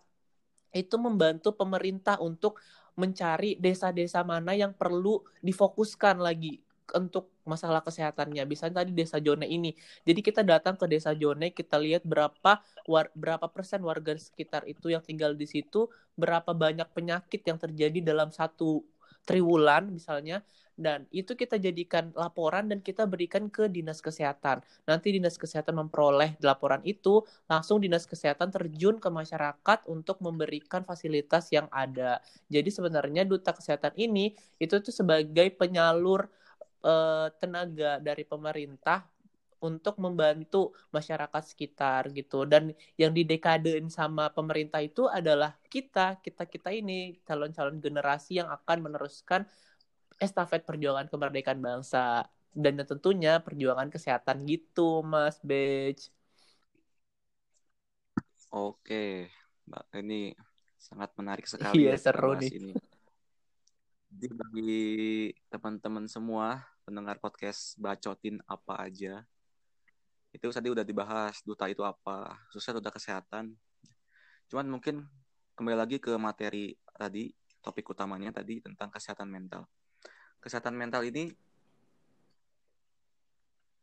itu 0.75 0.95
membantu 0.99 1.55
pemerintah 1.55 2.19
untuk 2.19 2.59
mencari 2.99 3.55
desa-desa 3.55 4.19
mana 4.27 4.51
yang 4.51 4.75
perlu 4.75 5.23
difokuskan 5.39 6.19
lagi 6.19 6.59
untuk 6.95 7.31
masalah 7.47 7.81
kesehatannya. 7.81 8.43
Misalnya 8.47 8.83
tadi 8.83 8.91
desa 8.91 9.17
Jone 9.17 9.47
ini. 9.47 9.75
Jadi 10.03 10.19
kita 10.19 10.41
datang 10.41 10.75
ke 10.75 10.85
desa 10.87 11.15
Jone, 11.15 11.51
kita 11.51 11.79
lihat 11.79 12.03
berapa 12.03 12.61
war, 12.87 13.07
berapa 13.15 13.47
persen 13.51 13.81
warga 13.83 14.15
sekitar 14.15 14.67
itu 14.67 14.91
yang 14.91 15.01
tinggal 15.01 15.33
di 15.33 15.47
situ, 15.47 15.87
berapa 16.15 16.51
banyak 16.51 16.87
penyakit 16.91 17.41
yang 17.47 17.57
terjadi 17.57 17.99
dalam 18.03 18.29
satu 18.33 18.83
triwulan 19.21 19.93
misalnya 19.93 20.41
dan 20.81 21.05
itu 21.13 21.37
kita 21.37 21.61
jadikan 21.61 22.09
laporan 22.17 22.65
dan 22.65 22.81
kita 22.81 23.05
berikan 23.05 23.53
ke 23.53 23.69
dinas 23.69 24.01
kesehatan. 24.01 24.65
Nanti 24.89 25.13
dinas 25.13 25.37
kesehatan 25.37 25.77
memperoleh 25.77 26.41
laporan 26.41 26.81
itu, 26.81 27.21
langsung 27.45 27.83
dinas 27.83 28.09
kesehatan 28.09 28.49
terjun 28.49 28.97
ke 28.97 29.09
masyarakat 29.11 29.85
untuk 29.85 30.17
memberikan 30.25 30.81
fasilitas 30.81 31.53
yang 31.53 31.69
ada. 31.69 32.23
Jadi 32.49 32.73
sebenarnya 32.73 33.29
duta 33.29 33.53
kesehatan 33.53 33.93
ini 33.93 34.33
itu 34.57 34.73
tuh 34.81 34.89
sebagai 34.89 35.53
penyalur 35.53 36.25
uh, 36.85 37.27
tenaga 37.41 37.97
dari 38.01 38.23
pemerintah 38.25 39.05
untuk 39.61 40.01
membantu 40.01 40.73
masyarakat 40.89 41.43
sekitar 41.53 42.09
gitu 42.17 42.49
dan 42.49 42.73
yang 42.97 43.13
didekadein 43.13 43.93
sama 43.93 44.33
pemerintah 44.33 44.81
itu 44.81 45.05
adalah 45.05 45.53
kita 45.69 46.17
kita 46.17 46.49
kita 46.49 46.73
ini 46.73 47.21
calon-calon 47.21 47.77
generasi 47.77 48.41
yang 48.41 48.49
akan 48.49 48.89
meneruskan 48.89 49.45
estafet 50.17 50.65
perjuangan 50.65 51.05
kemerdekaan 51.05 51.61
bangsa 51.61 52.25
dan 52.51 52.73
tentunya 52.83 53.37
perjuangan 53.39 53.87
kesehatan 53.93 54.43
gitu 54.49 55.05
Mas 55.05 55.37
Bej. 55.45 56.09
Oke, 58.51 59.31
Mbak 59.69 59.85
ini 60.03 60.35
sangat 60.75 61.15
menarik 61.15 61.47
sekali 61.47 61.87
iya, 61.87 61.95
ya 61.95 61.97
seru 62.01 62.35
nih. 62.35 62.51
ini. 62.51 62.73
Jadi 64.11 64.27
bagi 64.35 64.83
teman-teman 65.47 66.05
semua 66.11 66.59
pendengar 66.83 67.15
podcast 67.23 67.79
bacotin 67.79 68.43
apa 68.43 68.83
aja 68.83 69.23
itu 70.31 70.47
tadi 70.47 70.71
udah 70.71 70.83
dibahas 70.87 71.43
duta 71.43 71.67
itu 71.67 71.83
apa 71.83 72.39
susah 72.55 72.71
duta 72.79 72.87
kesehatan 72.87 73.51
cuman 74.47 74.67
mungkin 74.67 75.03
kembali 75.59 75.75
lagi 75.75 75.97
ke 75.99 76.15
materi 76.15 76.71
tadi 76.95 77.27
topik 77.59 77.91
utamanya 77.91 78.31
tadi 78.31 78.63
tentang 78.63 78.87
kesehatan 78.87 79.27
mental 79.27 79.67
kesehatan 80.39 80.75
mental 80.75 81.03
ini 81.03 81.35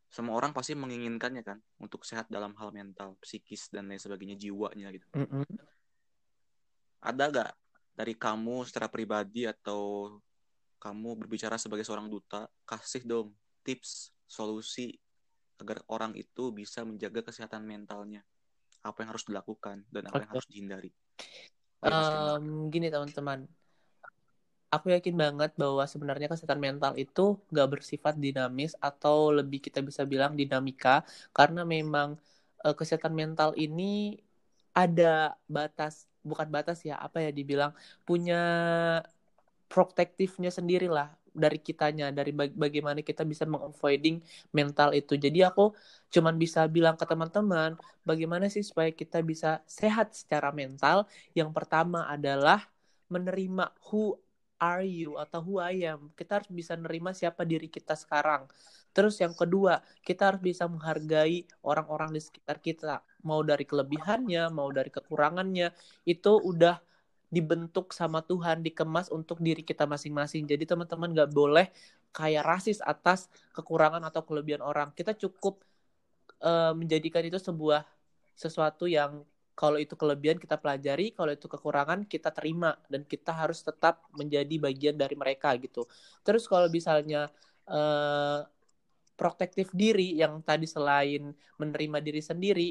semua 0.08 0.40
orang 0.40 0.56
pasti 0.56 0.72
menginginkannya 0.72 1.44
kan 1.44 1.60
untuk 1.84 2.00
sehat 2.00 2.32
dalam 2.32 2.56
hal 2.56 2.72
mental, 2.72 3.20
psikis 3.20 3.68
dan 3.68 3.92
lain 3.92 4.00
sebagainya 4.00 4.40
jiwanya 4.40 4.88
gitu. 4.88 5.04
Mm 5.12 5.28
-hmm. 5.28 5.44
Ada 7.04 7.24
gak 7.28 7.50
dari 7.98 8.14
kamu 8.14 8.62
secara 8.62 8.86
pribadi 8.86 9.42
atau 9.42 10.14
kamu 10.78 11.26
berbicara 11.26 11.58
sebagai 11.58 11.82
seorang 11.82 12.06
duta, 12.06 12.46
kasih 12.62 13.02
dong 13.02 13.34
tips, 13.66 14.14
solusi 14.30 14.94
agar 15.58 15.82
orang 15.90 16.14
itu 16.14 16.54
bisa 16.54 16.86
menjaga 16.86 17.26
kesehatan 17.26 17.66
mentalnya. 17.66 18.22
Apa 18.86 19.02
yang 19.02 19.10
harus 19.10 19.26
dilakukan 19.26 19.82
dan 19.90 20.06
apa 20.06 20.22
yang 20.22 20.30
harus 20.30 20.46
dihindari. 20.46 20.90
Um, 21.82 22.70
gini 22.70 22.86
teman-teman, 22.86 23.50
aku 24.70 24.94
yakin 24.94 25.18
banget 25.18 25.50
bahwa 25.58 25.82
sebenarnya 25.82 26.30
kesehatan 26.30 26.62
mental 26.62 26.94
itu 26.94 27.42
gak 27.50 27.68
bersifat 27.78 28.14
dinamis 28.14 28.78
atau 28.78 29.34
lebih 29.34 29.58
kita 29.58 29.82
bisa 29.82 30.06
bilang 30.06 30.38
dinamika 30.38 31.02
karena 31.34 31.66
memang 31.66 32.14
uh, 32.62 32.74
kesehatan 32.74 33.14
mental 33.14 33.54
ini 33.58 34.22
ada 34.74 35.34
batas 35.50 36.07
bukan 36.24 36.48
batas 36.50 36.82
ya 36.84 36.98
apa 36.98 37.22
ya 37.24 37.30
dibilang 37.30 37.72
punya 38.02 38.40
protektifnya 39.68 40.48
sendiri 40.48 40.88
lah 40.88 41.12
dari 41.38 41.60
kitanya 41.62 42.10
dari 42.10 42.34
baga 42.34 42.50
bagaimana 42.56 43.00
kita 43.04 43.22
bisa 43.22 43.46
mengavoiding 43.46 44.18
mental 44.50 44.90
itu 44.96 45.14
jadi 45.14 45.52
aku 45.52 45.70
cuman 46.10 46.34
bisa 46.34 46.66
bilang 46.66 46.98
ke 46.98 47.04
teman-teman 47.06 47.78
bagaimana 48.02 48.50
sih 48.50 48.64
supaya 48.66 48.90
kita 48.90 49.22
bisa 49.22 49.62
sehat 49.68 50.16
secara 50.16 50.50
mental 50.50 51.06
yang 51.36 51.54
pertama 51.54 52.08
adalah 52.10 52.66
menerima 53.06 53.70
who 53.88 54.18
are 54.58 54.82
you 54.82 55.16
atau 55.16 55.40
who 55.40 55.62
I 55.62 55.86
am. 55.86 56.10
Kita 56.18 56.42
harus 56.42 56.50
bisa 56.50 56.74
nerima 56.74 57.14
siapa 57.14 57.46
diri 57.46 57.70
kita 57.70 57.94
sekarang. 57.94 58.50
Terus 58.90 59.16
yang 59.22 59.32
kedua, 59.32 59.78
kita 60.02 60.34
harus 60.34 60.42
bisa 60.42 60.66
menghargai 60.66 61.46
orang-orang 61.62 62.10
di 62.10 62.20
sekitar 62.20 62.58
kita. 62.58 63.00
Mau 63.26 63.42
dari 63.42 63.64
kelebihannya, 63.66 64.50
mau 64.52 64.70
dari 64.70 64.90
kekurangannya. 64.92 65.74
Itu 66.06 66.38
udah 66.38 66.78
dibentuk 67.28 67.92
sama 67.92 68.24
Tuhan, 68.24 68.64
dikemas 68.64 69.12
untuk 69.12 69.38
diri 69.38 69.60
kita 69.60 69.84
masing-masing. 69.84 70.48
Jadi 70.48 70.64
teman-teman 70.64 71.12
gak 71.12 71.30
boleh 71.30 71.68
kayak 72.12 72.44
rasis 72.44 72.80
atas 72.80 73.28
kekurangan 73.52 74.00
atau 74.06 74.24
kelebihan 74.24 74.64
orang. 74.64 74.90
Kita 74.96 75.12
cukup 75.12 75.60
uh, 76.40 76.72
menjadikan 76.72 77.20
itu 77.24 77.36
sebuah 77.36 77.84
sesuatu 78.32 78.88
yang 78.88 79.22
kalau 79.58 79.74
itu 79.74 79.98
kelebihan 79.98 80.38
kita 80.38 80.54
pelajari, 80.54 81.10
kalau 81.10 81.34
itu 81.34 81.50
kekurangan 81.50 82.06
kita 82.06 82.30
terima 82.30 82.78
dan 82.86 83.02
kita 83.02 83.34
harus 83.34 83.58
tetap 83.66 84.06
menjadi 84.14 84.54
bagian 84.62 84.94
dari 84.94 85.18
mereka 85.18 85.50
gitu. 85.58 85.82
Terus 86.22 86.46
kalau 86.46 86.70
misalnya 86.70 87.26
uh, 87.66 88.46
protektif 89.18 89.74
diri 89.74 90.14
yang 90.14 90.38
tadi 90.46 90.62
selain 90.70 91.34
menerima 91.58 91.98
diri 91.98 92.22
sendiri 92.22 92.68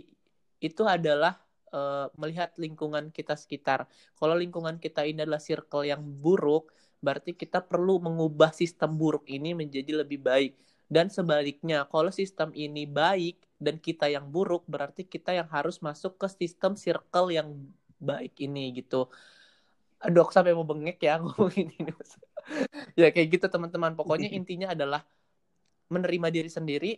itu 0.64 0.84
adalah 0.86 1.38
uh, 1.74 2.10
melihat 2.18 2.54
lingkungan 2.58 3.10
kita 3.14 3.38
sekitar. 3.38 3.86
Kalau 4.18 4.36
lingkungan 4.36 4.78
kita 4.82 5.06
ini 5.06 5.24
adalah 5.24 5.42
circle 5.42 5.86
yang 5.86 6.02
buruk, 6.02 6.74
berarti 7.02 7.38
kita 7.38 7.62
perlu 7.62 8.02
mengubah 8.02 8.52
sistem 8.54 8.98
buruk 8.98 9.26
ini 9.30 9.54
menjadi 9.54 10.02
lebih 10.06 10.22
baik. 10.22 10.54
Dan 10.88 11.12
sebaliknya, 11.12 11.84
kalau 11.92 12.10
sistem 12.16 12.56
ini 12.56 12.88
baik, 12.88 13.44
dan 13.58 13.82
kita 13.82 14.06
yang 14.08 14.30
buruk 14.30 14.64
berarti 14.70 15.04
kita 15.04 15.34
yang 15.34 15.50
harus 15.50 15.82
masuk 15.82 16.16
ke 16.22 16.30
sistem 16.30 16.78
circle 16.78 17.34
yang 17.34 17.50
baik 17.98 18.38
ini 18.38 18.78
gitu 18.78 19.10
dok 19.98 20.30
sampai 20.30 20.54
mau 20.54 20.66
bengek 20.66 21.02
ya 21.02 21.18
ngomongin 21.22 21.74
ini 21.74 21.92
ya 22.94 23.10
kayak 23.10 23.28
gitu 23.34 23.46
teman-teman 23.50 23.98
pokoknya 23.98 24.30
intinya 24.38 24.78
adalah 24.78 25.02
menerima 25.90 26.28
diri 26.30 26.50
sendiri 26.54 26.92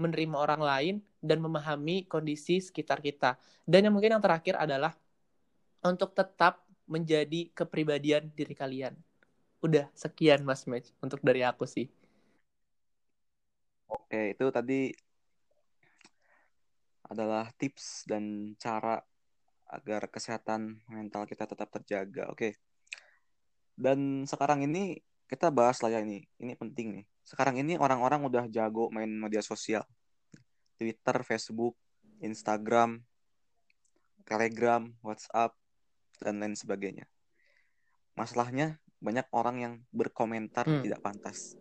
menerima 0.00 0.36
orang 0.40 0.62
lain 0.64 0.94
dan 1.20 1.38
memahami 1.44 2.08
kondisi 2.08 2.58
sekitar 2.64 3.04
kita 3.04 3.36
dan 3.68 3.84
yang 3.84 3.92
mungkin 3.92 4.16
yang 4.16 4.24
terakhir 4.24 4.56
adalah 4.56 4.96
untuk 5.84 6.16
tetap 6.16 6.64
menjadi 6.88 7.52
kepribadian 7.52 8.32
diri 8.32 8.56
kalian 8.56 8.96
udah 9.60 9.92
sekian 9.92 10.40
mas 10.40 10.64
Match 10.64 10.90
untuk 11.04 11.20
dari 11.20 11.44
aku 11.44 11.68
sih 11.68 11.86
Oke, 13.90 14.34
itu 14.34 14.46
tadi 14.54 14.90
adalah 17.10 17.50
tips 17.58 18.06
dan 18.06 18.54
cara 18.58 19.02
agar 19.70 20.06
kesehatan 20.10 20.82
mental 20.86 21.26
kita 21.26 21.46
tetap 21.46 21.70
terjaga. 21.74 22.30
Oke. 22.30 22.58
Dan 23.74 24.26
sekarang 24.30 24.66
ini 24.66 24.98
kita 25.30 25.46
bahas 25.54 25.78
lah 25.78 25.94
ya 25.94 26.02
ini. 26.02 26.26
Ini 26.42 26.58
penting 26.58 26.90
nih. 26.98 27.04
Sekarang 27.22 27.54
ini 27.54 27.78
orang-orang 27.78 28.26
udah 28.26 28.50
jago 28.50 28.90
main 28.90 29.06
media 29.06 29.38
sosial. 29.38 29.86
Twitter, 30.74 31.22
Facebook, 31.22 31.78
Instagram, 32.18 32.98
Telegram, 34.26 34.90
WhatsApp, 35.06 35.54
dan 36.18 36.42
lain 36.42 36.58
sebagainya. 36.58 37.06
Masalahnya 38.18 38.82
banyak 38.98 39.30
orang 39.30 39.56
yang 39.62 39.74
berkomentar 39.94 40.66
hmm. 40.66 40.82
tidak 40.82 40.98
pantas. 40.98 41.54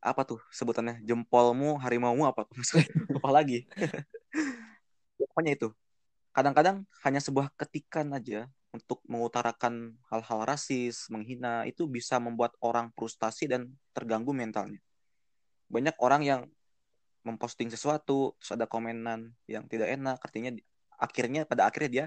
Apa 0.00 0.24
tuh 0.24 0.40
sebutannya? 0.48 1.04
Jempolmu, 1.04 1.76
harimaumu 1.76 2.24
apa? 2.24 2.48
apa 3.20 3.28
lagi? 3.28 3.68
Pokoknya 5.20 5.52
itu. 5.60 5.68
Kadang-kadang 6.32 6.88
hanya 7.04 7.20
sebuah 7.20 7.52
ketikan 7.52 8.08
aja 8.16 8.48
untuk 8.70 9.02
mengutarakan 9.10 9.98
hal-hal 10.06 10.46
rasis, 10.46 11.10
menghina, 11.10 11.66
itu 11.66 11.90
bisa 11.90 12.22
membuat 12.22 12.54
orang 12.62 12.94
frustasi 12.94 13.50
dan 13.50 13.66
terganggu 13.90 14.30
mentalnya. 14.30 14.78
Banyak 15.66 15.98
orang 15.98 16.22
yang 16.22 16.40
memposting 17.26 17.68
sesuatu, 17.68 18.38
terus 18.38 18.50
ada 18.54 18.70
komenan 18.70 19.34
yang 19.50 19.66
tidak 19.66 19.90
enak, 19.90 20.18
artinya 20.22 20.54
akhirnya 20.96 21.42
pada 21.44 21.66
akhirnya 21.66 21.90
dia 21.90 22.04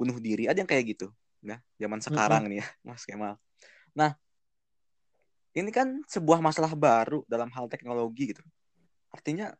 bunuh 0.00 0.16
diri. 0.16 0.48
Ada 0.48 0.64
yang 0.64 0.70
kayak 0.70 0.84
gitu, 0.96 1.12
ya, 1.44 1.60
zaman 1.76 2.00
sekarang 2.00 2.48
mm 2.48 2.48
-hmm. 2.48 2.56
nih 2.56 2.64
ya, 2.64 2.66
Mas 2.88 3.04
Kemal. 3.04 3.34
Nah, 3.92 4.16
ini 5.52 5.70
kan 5.74 6.00
sebuah 6.08 6.40
masalah 6.40 6.72
baru 6.72 7.28
dalam 7.28 7.52
hal 7.52 7.68
teknologi 7.68 8.32
gitu. 8.32 8.42
Artinya 9.12 9.52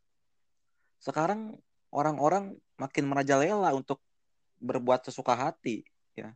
sekarang 1.03 1.59
orang-orang 1.91 2.57
makin 2.79 3.05
merajalela 3.11 3.75
untuk 3.77 4.01
berbuat 4.61 5.09
sesuka 5.09 5.35
hati 5.35 5.83
ya 6.21 6.31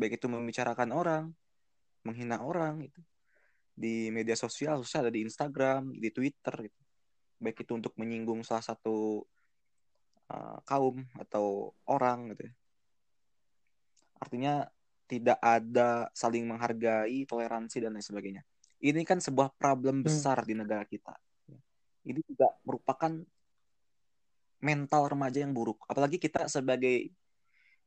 baik 0.00 0.18
itu 0.18 0.26
membicarakan 0.26 0.90
orang 0.90 1.24
menghina 2.02 2.40
orang 2.40 2.80
itu 2.84 3.00
di 3.76 4.12
media 4.12 4.36
sosial 4.36 4.80
khususnya 4.80 5.08
ada 5.08 5.12
di 5.12 5.24
Instagram 5.24 5.94
di 5.96 6.08
Twitter 6.12 6.68
gitu 6.68 6.80
baik 7.40 7.64
itu 7.64 7.72
untuk 7.72 7.96
menyinggung 7.96 8.44
salah 8.44 8.64
satu 8.64 9.24
uh, 10.28 10.58
kaum 10.68 11.00
atau 11.16 11.72
orang 11.88 12.36
gitu 12.36 12.48
ya. 12.48 12.52
artinya 14.20 14.54
tidak 15.08 15.38
ada 15.40 16.12
saling 16.12 16.44
menghargai 16.44 17.24
toleransi 17.24 17.80
dan 17.80 17.96
lain 17.96 18.04
sebagainya 18.04 18.42
ini 18.84 19.02
kan 19.08 19.20
sebuah 19.20 19.56
problem 19.56 20.00
hmm. 20.00 20.06
besar 20.06 20.44
hmm. 20.44 20.48
di 20.48 20.54
negara 20.56 20.84
kita 20.84 21.16
ini 22.04 22.20
juga 22.24 22.52
merupakan 22.64 23.12
mental 24.60 25.02
remaja 25.08 25.40
yang 25.40 25.56
buruk 25.56 25.80
apalagi 25.88 26.20
kita 26.20 26.44
sebagai 26.52 27.08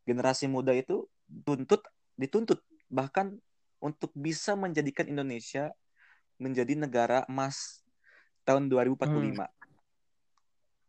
generasi 0.09 0.49
muda 0.49 0.73
itu 0.73 1.05
tuntut 1.41 1.81
dituntut 2.13 2.61
bahkan 2.93 3.33
untuk 3.81 4.13
bisa 4.13 4.53
menjadikan 4.53 5.09
Indonesia 5.09 5.73
menjadi 6.37 6.77
negara 6.77 7.25
emas 7.27 7.83
tahun 8.47 8.71
2045. 8.71 9.43
Hmm. 9.43 9.47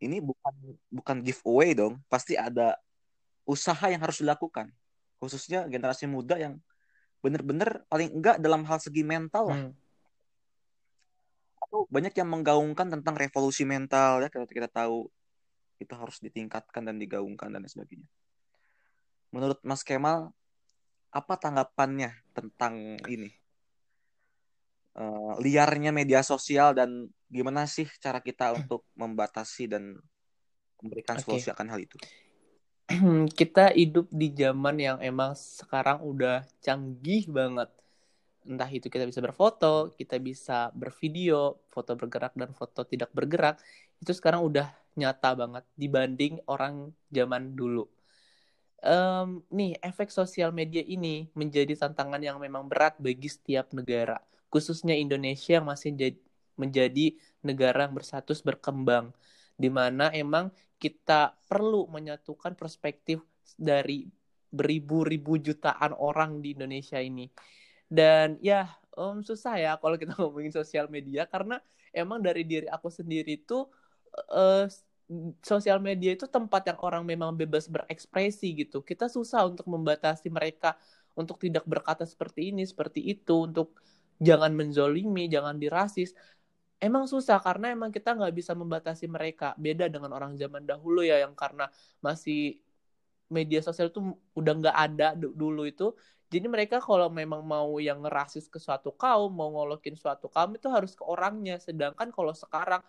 Ini 0.05 0.21
bukan 0.21 0.55
bukan 0.93 1.17
giveaway 1.25 1.73
dong, 1.73 1.99
pasti 2.07 2.37
ada 2.37 2.77
usaha 3.49 3.89
yang 3.89 4.03
harus 4.03 4.21
dilakukan. 4.21 4.71
Khususnya 5.19 5.65
generasi 5.67 6.05
muda 6.05 6.37
yang 6.37 6.61
benar-benar 7.25 7.89
paling 7.89 8.13
enggak 8.13 8.37
dalam 8.37 8.63
hal 8.69 8.79
segi 8.79 9.01
mental 9.01 9.45
lah. 9.49 9.61
Hmm. 9.65 9.73
Atau 11.65 11.89
banyak 11.89 12.13
yang 12.15 12.29
menggaungkan 12.29 12.93
tentang 12.93 13.15
revolusi 13.17 13.65
mental 13.65 14.21
ya 14.23 14.29
kalau 14.29 14.45
kita 14.45 14.69
tahu 14.69 15.09
itu 15.81 15.95
harus 15.97 16.21
ditingkatkan 16.23 16.85
dan 16.85 17.01
digaungkan 17.01 17.51
dan 17.51 17.65
sebagainya. 17.65 18.07
Menurut 19.35 19.59
Mas 19.66 19.83
Kemal, 19.83 20.31
apa 21.11 21.35
tanggapannya 21.35 22.14
tentang 22.31 23.03
ini? 23.11 23.35
Uh, 24.94 25.35
liarnya 25.42 25.90
media 25.90 26.23
sosial 26.23 26.70
dan 26.70 27.11
gimana 27.27 27.66
sih 27.66 27.90
cara 27.99 28.23
kita 28.23 28.55
untuk 28.62 28.87
membatasi 28.94 29.66
dan 29.66 29.99
memberikan 30.79 31.18
solusi 31.18 31.51
okay. 31.51 31.55
akan 31.59 31.66
hal 31.75 31.83
itu? 31.83 31.99
Kita 33.40 33.75
hidup 33.75 34.07
di 34.12 34.31
zaman 34.31 34.77
yang 34.79 34.99
emang 35.03 35.35
sekarang 35.35 36.05
udah 36.07 36.47
canggih 36.62 37.27
banget. 37.27 37.75
Entah 38.44 38.68
itu 38.68 38.92
kita 38.92 39.09
bisa 39.09 39.25
berfoto 39.25 39.88
kita 39.97 40.20
bisa 40.20 40.68
bervideo 40.77 41.64
foto 41.73 41.97
bergerak 41.97 42.37
dan 42.37 42.53
foto 42.53 42.85
tidak 42.85 43.09
bergerak 43.16 43.57
itu 44.05 44.12
sekarang 44.12 44.44
udah 44.44 44.68
nyata 45.01 45.33
banget 45.33 45.64
dibanding 45.81 46.37
orang 46.44 46.92
zaman 47.09 47.57
dulu 47.57 47.88
um, 48.85 49.40
nih 49.49 49.81
efek 49.81 50.12
sosial 50.12 50.53
media 50.53 50.85
ini 50.85 51.33
menjadi 51.33 51.73
tantangan 51.75 52.20
yang 52.20 52.37
memang 52.37 52.68
berat 52.68 53.01
bagi 53.01 53.33
setiap 53.33 53.73
negara, 53.73 54.20
khususnya 54.53 54.94
Indonesia 54.94 55.59
yang 55.59 55.66
masih 55.66 55.97
menjadi 56.55 57.16
negara 57.40 57.88
yang 57.88 57.97
bersatus 57.97 58.44
berkembang, 58.44 59.11
di 59.57 59.73
mana 59.73 60.12
emang 60.12 60.53
kita 60.77 61.35
perlu 61.49 61.88
menyatukan 61.88 62.53
perspektif 62.55 63.25
dari 63.57 64.07
beribu-ribu 64.55 65.40
jutaan 65.40 65.97
orang 65.97 66.38
di 66.44 66.55
Indonesia 66.55 67.01
ini. 67.01 67.27
Dan 67.88 68.38
ya 68.38 68.70
um, 68.94 69.25
susah 69.25 69.59
ya 69.59 69.73
kalau 69.81 69.99
kita 69.99 70.14
ngomongin 70.20 70.55
sosial 70.55 70.87
media 70.87 71.27
karena 71.27 71.59
emang 71.90 72.23
dari 72.23 72.47
diri 72.47 72.70
aku 72.70 72.90
sendiri 72.90 73.42
tuh 73.42 73.66
uh, 74.31 74.66
sosial 75.45 75.79
media 75.85 76.17
itu 76.17 76.25
tempat 76.25 76.64
yang 76.64 76.79
orang 76.81 77.05
memang 77.05 77.37
bebas 77.37 77.69
berekspresi 77.69 78.64
gitu. 78.64 78.81
Kita 78.81 79.07
susah 79.09 79.45
untuk 79.45 79.69
membatasi 79.69 80.33
mereka 80.33 80.77
untuk 81.14 81.38
tidak 81.38 81.64
berkata 81.69 82.03
seperti 82.09 82.51
ini, 82.51 82.67
seperti 82.67 83.01
itu, 83.05 83.47
untuk 83.47 83.79
jangan 84.19 84.51
menzolimi, 84.57 85.31
jangan 85.31 85.61
dirasis. 85.61 86.17
Emang 86.83 87.07
susah 87.07 87.38
karena 87.40 87.73
emang 87.73 87.95
kita 87.95 88.12
nggak 88.17 88.35
bisa 88.35 88.53
membatasi 88.57 89.07
mereka. 89.07 89.55
Beda 89.57 89.87
dengan 89.88 90.11
orang 90.12 90.35
zaman 90.37 90.67
dahulu 90.67 91.07
ya 91.07 91.23
yang 91.23 91.33
karena 91.37 91.71
masih 92.03 92.59
media 93.33 93.61
sosial 93.64 93.88
itu 93.88 94.01
udah 94.37 94.53
nggak 94.61 94.77
ada 94.77 95.07
dulu 95.17 95.64
itu. 95.64 95.95
Jadi 96.29 96.51
mereka 96.51 96.83
kalau 96.83 97.07
memang 97.12 97.47
mau 97.47 97.79
yang 97.79 98.03
ngerasis 98.03 98.51
ke 98.51 98.59
suatu 98.59 98.90
kaum, 98.90 99.31
mau 99.31 99.55
ngolokin 99.55 99.95
suatu 99.95 100.27
kaum 100.27 100.59
itu 100.59 100.67
harus 100.67 100.93
ke 100.99 101.05
orangnya. 101.07 101.62
Sedangkan 101.62 102.11
kalau 102.11 102.35
sekarang 102.35 102.83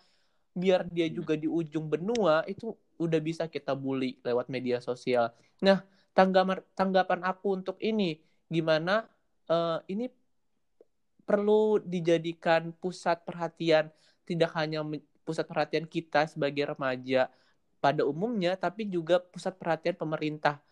biar 0.56 0.88
dia 0.88 1.06
juga 1.12 1.36
di 1.36 1.44
ujung 1.44 1.84
benua 1.92 2.40
itu 2.48 2.72
udah 2.96 3.20
bisa 3.20 3.44
kita 3.44 3.76
bully 3.76 4.16
lewat 4.24 4.48
media 4.48 4.80
sosial. 4.80 5.28
Nah, 5.60 5.84
tanggapan 6.16 6.64
tanggapan 6.72 7.20
aku 7.28 7.60
untuk 7.60 7.76
ini 7.84 8.16
gimana 8.48 9.04
uh, 9.52 9.84
ini 9.92 10.08
perlu 11.28 11.76
dijadikan 11.84 12.72
pusat 12.72 13.20
perhatian 13.28 13.92
tidak 14.24 14.56
hanya 14.56 14.80
pusat 15.28 15.44
perhatian 15.44 15.84
kita 15.84 16.24
sebagai 16.24 16.72
remaja 16.72 17.28
pada 17.84 18.02
umumnya 18.08 18.56
tapi 18.56 18.88
juga 18.88 19.20
pusat 19.20 19.52
perhatian 19.60 20.00
pemerintah. 20.00 20.64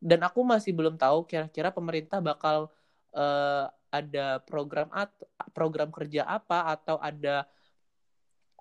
Dan 0.00 0.20
aku 0.20 0.44
masih 0.44 0.76
belum 0.76 1.00
tahu 1.00 1.24
kira-kira 1.24 1.72
pemerintah 1.72 2.20
bakal 2.20 2.68
uh, 3.16 3.72
ada 3.90 4.38
program 4.44 4.88
at 4.94 5.10
program 5.56 5.90
kerja 5.90 6.28
apa 6.28 6.76
atau 6.76 6.96
ada 7.02 7.48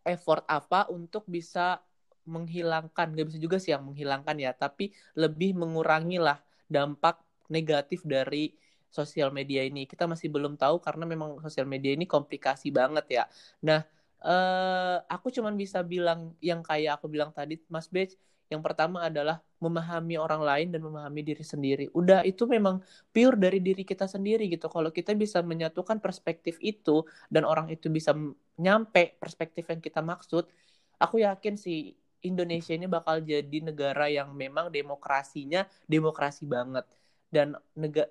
effort 0.05 0.43
apa 0.47 0.88
untuk 0.91 1.25
bisa 1.27 1.81
menghilangkan? 2.27 3.15
Gak 3.17 3.27
bisa 3.29 3.39
juga 3.41 3.57
sih 3.62 3.71
yang 3.73 3.83
menghilangkan 3.88 4.35
ya 4.38 4.51
tapi 4.53 4.91
lebih 5.17 5.57
mengurangi 5.57 6.17
lah 6.21 6.38
dampak 6.69 7.19
negatif 7.49 8.05
dari 8.05 8.53
sosial 8.89 9.29
media 9.33 9.65
ini. 9.65 9.85
Kita 9.89 10.05
masih 10.09 10.29
belum 10.33 10.57
tahu 10.57 10.81
karena 10.81 11.05
memang 11.05 11.41
sosial 11.45 11.65
media 11.69 11.93
ini 11.93 12.05
komplikasi 12.09 12.69
banget 12.73 13.05
ya. 13.09 13.23
Nah 13.65 13.81
eh, 14.23 14.97
aku 15.09 15.27
cuman 15.35 15.55
bisa 15.55 15.79
bilang 15.85 16.35
yang 16.43 16.62
kayak 16.65 16.99
aku 16.99 17.07
bilang 17.09 17.31
tadi 17.31 17.57
Mas 17.71 17.88
Bej 17.89 18.15
yang 18.49 18.65
pertama 18.65 19.05
adalah 19.05 19.45
memahami 19.62 20.17
orang 20.17 20.41
lain 20.41 20.67
dan 20.73 20.81
memahami 20.81 21.21
diri 21.21 21.45
sendiri. 21.45 21.85
Udah 21.93 22.25
itu 22.25 22.49
memang 22.49 22.81
pure 23.13 23.38
dari 23.38 23.62
diri 23.62 23.85
kita 23.85 24.09
sendiri 24.09 24.49
gitu. 24.49 24.65
Kalau 24.65 24.89
kita 24.89 25.13
bisa 25.13 25.45
menyatukan 25.45 26.01
perspektif 26.01 26.57
itu 26.57 27.05
dan 27.29 27.45
orang 27.45 27.69
itu 27.69 27.93
bisa 27.93 28.17
nyampe 28.57 29.15
perspektif 29.21 29.69
yang 29.69 29.77
kita 29.77 30.01
maksud, 30.01 30.49
aku 30.97 31.21
yakin 31.21 31.62
sih 31.62 31.93
Indonesia 32.25 32.73
ini 32.73 32.89
bakal 32.89 33.23
jadi 33.23 33.57
negara 33.63 34.09
yang 34.12 34.33
memang 34.35 34.73
demokrasinya 34.73 35.63
demokrasi 35.88 36.43
banget 36.49 36.83
dan 37.29 37.53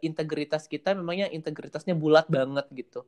integritas 0.00 0.70
kita 0.70 0.94
memangnya 0.94 1.28
integritasnya 1.28 1.98
bulat 1.98 2.30
banget 2.30 2.64
gitu. 2.72 3.04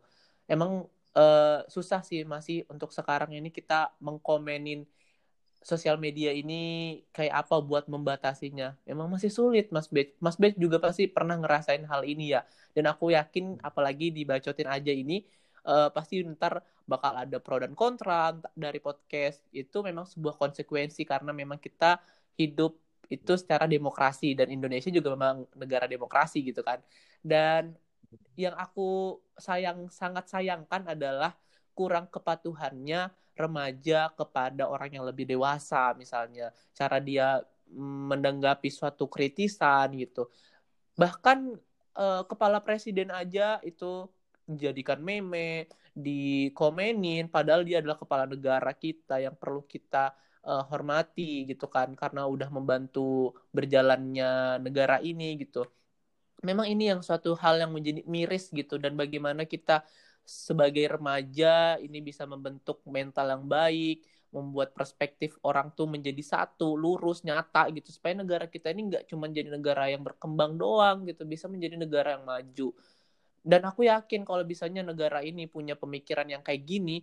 Emang 0.51 0.91
uh, 1.15 1.63
susah 1.71 2.03
sih 2.03 2.27
masih 2.27 2.67
untuk 2.67 2.91
sekarang 2.91 3.31
ini 3.33 3.55
kita 3.55 3.95
mengkomenin 4.03 4.83
sosial 5.61 6.01
media 6.01 6.33
ini 6.33 6.55
kayak 7.13 7.47
apa 7.47 7.61
buat 7.61 7.85
membatasinya? 7.87 8.81
Emang 8.89 9.13
masih 9.13 9.29
sulit, 9.29 9.69
Mas 9.71 9.89
Bet. 9.93 10.17
Mas 10.19 10.41
Bet 10.41 10.57
juga 10.57 10.81
pasti 10.81 11.07
pernah 11.07 11.37
ngerasain 11.37 11.85
hal 11.85 12.03
ini 12.09 12.33
ya. 12.35 12.41
Dan 12.73 12.89
aku 12.89 13.13
yakin 13.13 13.61
apalagi 13.61 14.09
dibacotin 14.11 14.69
aja 14.69 14.93
ini 14.93 15.25
uh, 15.69 15.93
pasti 15.93 16.25
ntar 16.25 16.65
bakal 16.89 17.13
ada 17.15 17.39
pro 17.39 17.61
dan 17.61 17.77
kontra 17.77 18.35
dari 18.57 18.81
podcast. 18.81 19.45
Itu 19.53 19.85
memang 19.85 20.09
sebuah 20.09 20.41
konsekuensi 20.41 21.05
karena 21.05 21.31
memang 21.37 21.61
kita 21.61 22.01
hidup 22.41 22.77
itu 23.11 23.33
secara 23.35 23.67
demokrasi 23.67 24.39
dan 24.39 24.49
Indonesia 24.55 24.89
juga 24.89 25.13
memang 25.13 25.45
negara 25.59 25.85
demokrasi 25.91 26.41
gitu 26.47 26.63
kan. 26.65 26.81
Dan 27.21 27.75
yang 28.35 28.57
aku 28.57 29.21
sayang 29.37 29.91
sangat 29.93 30.31
sayangkan 30.31 30.89
adalah 30.89 31.37
kurang 31.73 32.11
kepatuhannya 32.11 33.11
remaja 33.39 34.13
kepada 34.13 34.69
orang 34.69 34.91
yang 35.01 35.05
lebih 35.07 35.25
dewasa 35.25 35.97
misalnya. 35.97 36.53
Cara 36.77 37.01
dia 37.01 37.41
menanggapi 37.75 38.69
suatu 38.69 39.07
kritisan 39.07 39.95
gitu. 39.97 40.29
Bahkan 40.99 41.39
uh, 41.97 42.23
kepala 42.27 42.61
presiden 42.61 43.15
aja 43.15 43.63
itu 43.63 44.11
dijadikan 44.51 44.99
meme 44.99 45.71
dikomenin 45.95 47.31
padahal 47.31 47.63
dia 47.63 47.79
adalah 47.79 47.99
kepala 47.99 48.27
negara 48.27 48.75
kita 48.75 49.23
yang 49.23 49.35
perlu 49.39 49.63
kita 49.67 50.15
uh, 50.47 50.63
hormati 50.67 51.47
gitu 51.47 51.67
kan 51.71 51.95
karena 51.95 52.27
udah 52.27 52.51
membantu 52.51 53.35
berjalannya 53.55 54.63
negara 54.63 54.99
ini 55.03 55.39
gitu. 55.41 55.67
Memang 56.41 56.67
ini 56.73 56.89
yang 56.89 57.05
suatu 57.05 57.37
hal 57.37 57.61
yang 57.61 57.71
menjadi 57.71 58.01
miris 58.09 58.49
gitu 58.49 58.81
dan 58.81 58.97
bagaimana 58.97 59.45
kita 59.45 59.85
sebagai 60.31 60.87
remaja 60.87 61.75
ini 61.83 61.99
bisa 61.99 62.23
membentuk 62.23 62.79
mental 62.87 63.35
yang 63.35 63.45
baik, 63.51 64.07
membuat 64.31 64.71
perspektif 64.71 65.35
orang 65.43 65.75
tuh 65.75 65.91
menjadi 65.91 66.23
satu, 66.23 66.79
lurus, 66.79 67.27
nyata 67.27 67.67
gitu 67.75 67.91
supaya 67.91 68.15
negara 68.15 68.47
kita 68.47 68.71
ini 68.71 68.95
nggak 68.95 69.11
cuma 69.11 69.27
jadi 69.27 69.51
negara 69.51 69.91
yang 69.91 70.07
berkembang 70.07 70.55
doang 70.55 71.03
gitu, 71.11 71.27
bisa 71.27 71.51
menjadi 71.51 71.75
negara 71.75 72.15
yang 72.15 72.23
maju. 72.23 72.71
Dan 73.43 73.61
aku 73.67 73.91
yakin 73.91 74.23
kalau 74.23 74.47
bisanya 74.47 74.87
negara 74.87 75.19
ini 75.27 75.51
punya 75.51 75.75
pemikiran 75.75 76.31
yang 76.31 76.47
kayak 76.47 76.63
gini, 76.63 77.03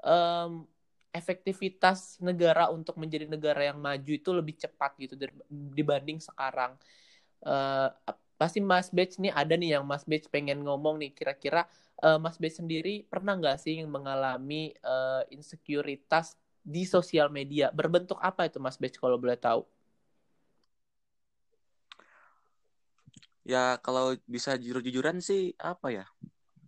um, 0.00 0.64
efektivitas 1.12 2.16
negara 2.24 2.72
untuk 2.72 2.96
menjadi 2.96 3.28
negara 3.28 3.68
yang 3.68 3.76
maju 3.76 4.12
itu 4.16 4.30
lebih 4.32 4.56
cepat 4.56 4.96
gitu 4.96 5.14
dibanding 5.76 6.24
sekarang. 6.24 6.72
Uh, 7.44 7.92
pasti 8.40 8.58
Mas 8.58 8.90
Batch 8.90 9.20
nih 9.22 9.32
ada 9.32 9.54
nih 9.54 9.78
yang 9.78 9.84
Mas 9.86 10.02
Batch 10.02 10.26
pengen 10.28 10.64
ngomong 10.66 10.98
nih 10.98 11.14
kira-kira 11.14 11.68
uh, 12.02 12.18
Mas 12.18 12.36
B 12.36 12.50
sendiri 12.50 13.06
pernah 13.06 13.38
nggak 13.38 13.58
sih 13.62 13.78
mengalami 13.86 14.74
uh, 14.82 15.22
insekuritas 15.30 16.36
di 16.62 16.86
sosial 16.86 17.30
media? 17.30 17.70
Berbentuk 17.74 18.18
apa 18.22 18.46
itu 18.46 18.58
Mas 18.62 18.78
B 18.78 18.90
kalau 18.94 19.18
boleh 19.18 19.38
tahu? 19.38 19.66
Ya 23.42 23.74
kalau 23.82 24.14
bisa 24.30 24.54
jujur-jujuran 24.54 25.18
sih 25.18 25.54
apa 25.58 25.90
ya? 25.90 26.06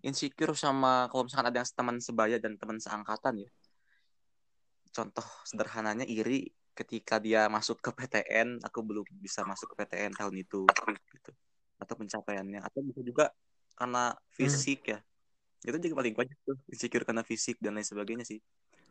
Insecure 0.03 0.59
sama 0.59 1.07
kalau 1.09 1.25
misalkan 1.25 1.49
ada 1.49 1.63
yang 1.63 1.71
teman 1.71 1.97
sebaya 2.03 2.37
dan 2.43 2.59
teman 2.59 2.83
seangkatan 2.83 3.47
ya. 3.47 3.51
Contoh 4.95 5.27
sederhananya 5.47 6.07
iri 6.07 6.51
ketika 6.75 7.23
dia 7.23 7.47
masuk 7.47 7.79
ke 7.79 7.91
PTN, 7.95 8.59
aku 8.67 8.83
belum 8.83 9.07
bisa 9.23 9.47
masuk 9.47 9.75
ke 9.75 9.87
PTN 9.87 10.13
tahun 10.19 10.35
itu 10.43 10.67
gitu. 11.15 11.31
Atau 11.81 11.95
pencapaiannya 11.99 12.61
atau 12.63 12.81
bisa 12.81 13.01
juga 13.03 13.35
karena 13.75 14.15
hmm. 14.15 14.23
fisik 14.35 14.81
hmm. 14.87 14.93
ya 14.95 14.99
itu 15.65 15.77
juga 15.89 16.05
paling 16.05 16.15
banyak 16.15 16.39
tuh 16.45 16.57
insecure 16.69 17.05
karena 17.09 17.25
fisik 17.25 17.57
dan 17.59 17.73
lain 17.75 17.89
sebagainya 17.89 18.25
sih 18.29 18.41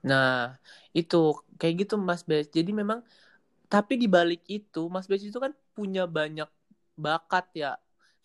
nah 0.04 0.58
itu 0.92 1.38
kayak 1.56 1.88
gitu 1.88 1.96
Mas 1.96 2.26
Bes 2.28 2.52
jadi 2.52 2.74
memang 2.76 3.06
tapi 3.72 3.96
di 3.96 4.10
balik 4.10 4.44
itu 4.50 4.92
Mas 4.92 5.08
Bes 5.08 5.24
itu 5.24 5.38
kan 5.40 5.56
punya 5.72 6.04
banyak 6.10 6.50
bakat 7.00 7.46
ya 7.56 7.72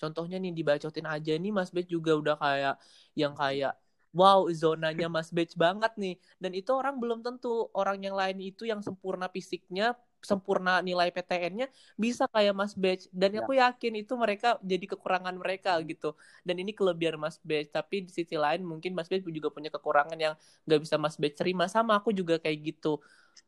contohnya 0.01 0.43
nih 0.43 0.51
dibacotin 0.51 1.07
aja 1.07 1.39
nih 1.39 1.53
Mas 1.55 1.71
Bes 1.71 1.87
juga 1.87 2.19
udah 2.19 2.35
kayak 2.35 2.75
yang 3.15 3.37
kayak 3.37 3.79
wow 4.11 4.49
zonanya 4.51 5.07
Mas 5.07 5.31
Bes 5.31 5.55
banget 5.55 5.95
nih 5.95 6.19
dan 6.43 6.51
itu 6.57 6.71
orang 6.75 6.99
belum 6.99 7.23
tentu 7.23 7.71
orang 7.77 8.03
yang 8.03 8.17
lain 8.19 8.43
itu 8.43 8.67
yang 8.67 8.83
sempurna 8.83 9.31
fisiknya 9.31 9.95
sempurna 10.19 10.83
nilai 10.83 11.15
PTN-nya 11.15 11.67
bisa 11.95 12.27
kayak 12.29 12.55
Mas 12.55 12.75
Batch. 12.75 13.07
Dan 13.15 13.39
ya. 13.39 13.45
aku 13.45 13.55
yakin 13.57 13.93
itu 14.03 14.13
mereka 14.19 14.59
jadi 14.63 14.85
kekurangan 14.95 15.35
mereka 15.39 15.79
gitu. 15.87 16.15
Dan 16.43 16.59
ini 16.63 16.75
kelebihan 16.75 17.17
Mas 17.19 17.39
Batch. 17.43 17.71
Tapi 17.71 18.07
di 18.07 18.11
sisi 18.11 18.35
lain 18.35 18.67
mungkin 18.67 18.95
Mas 18.95 19.07
Batch 19.07 19.27
juga 19.27 19.49
punya 19.51 19.71
kekurangan 19.71 20.19
yang 20.19 20.35
nggak 20.67 20.81
bisa 20.83 20.97
Mas 20.99 21.17
Batch 21.17 21.37
terima. 21.39 21.71
Sama 21.71 21.99
aku 21.99 22.11
juga 22.11 22.37
kayak 22.43 22.59
gitu. 22.75 22.99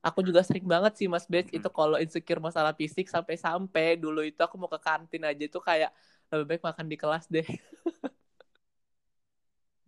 Aku 0.01 0.23
juga 0.25 0.41
sering 0.47 0.65
banget 0.65 0.97
sih 0.97 1.07
Mas 1.11 1.27
Batch 1.27 1.51
itu 1.53 1.69
kalau 1.69 1.99
insecure 1.99 2.41
masalah 2.41 2.73
fisik 2.73 3.11
sampai-sampai. 3.11 3.99
Dulu 3.99 4.23
itu 4.25 4.41
aku 4.41 4.57
mau 4.57 4.71
ke 4.71 4.79
kantin 4.81 5.27
aja 5.27 5.43
itu 5.43 5.59
kayak 5.59 5.91
lebih 6.31 6.47
baik 6.57 6.63
makan 6.63 6.87
di 6.87 6.97
kelas 6.97 7.27
deh. 7.27 7.47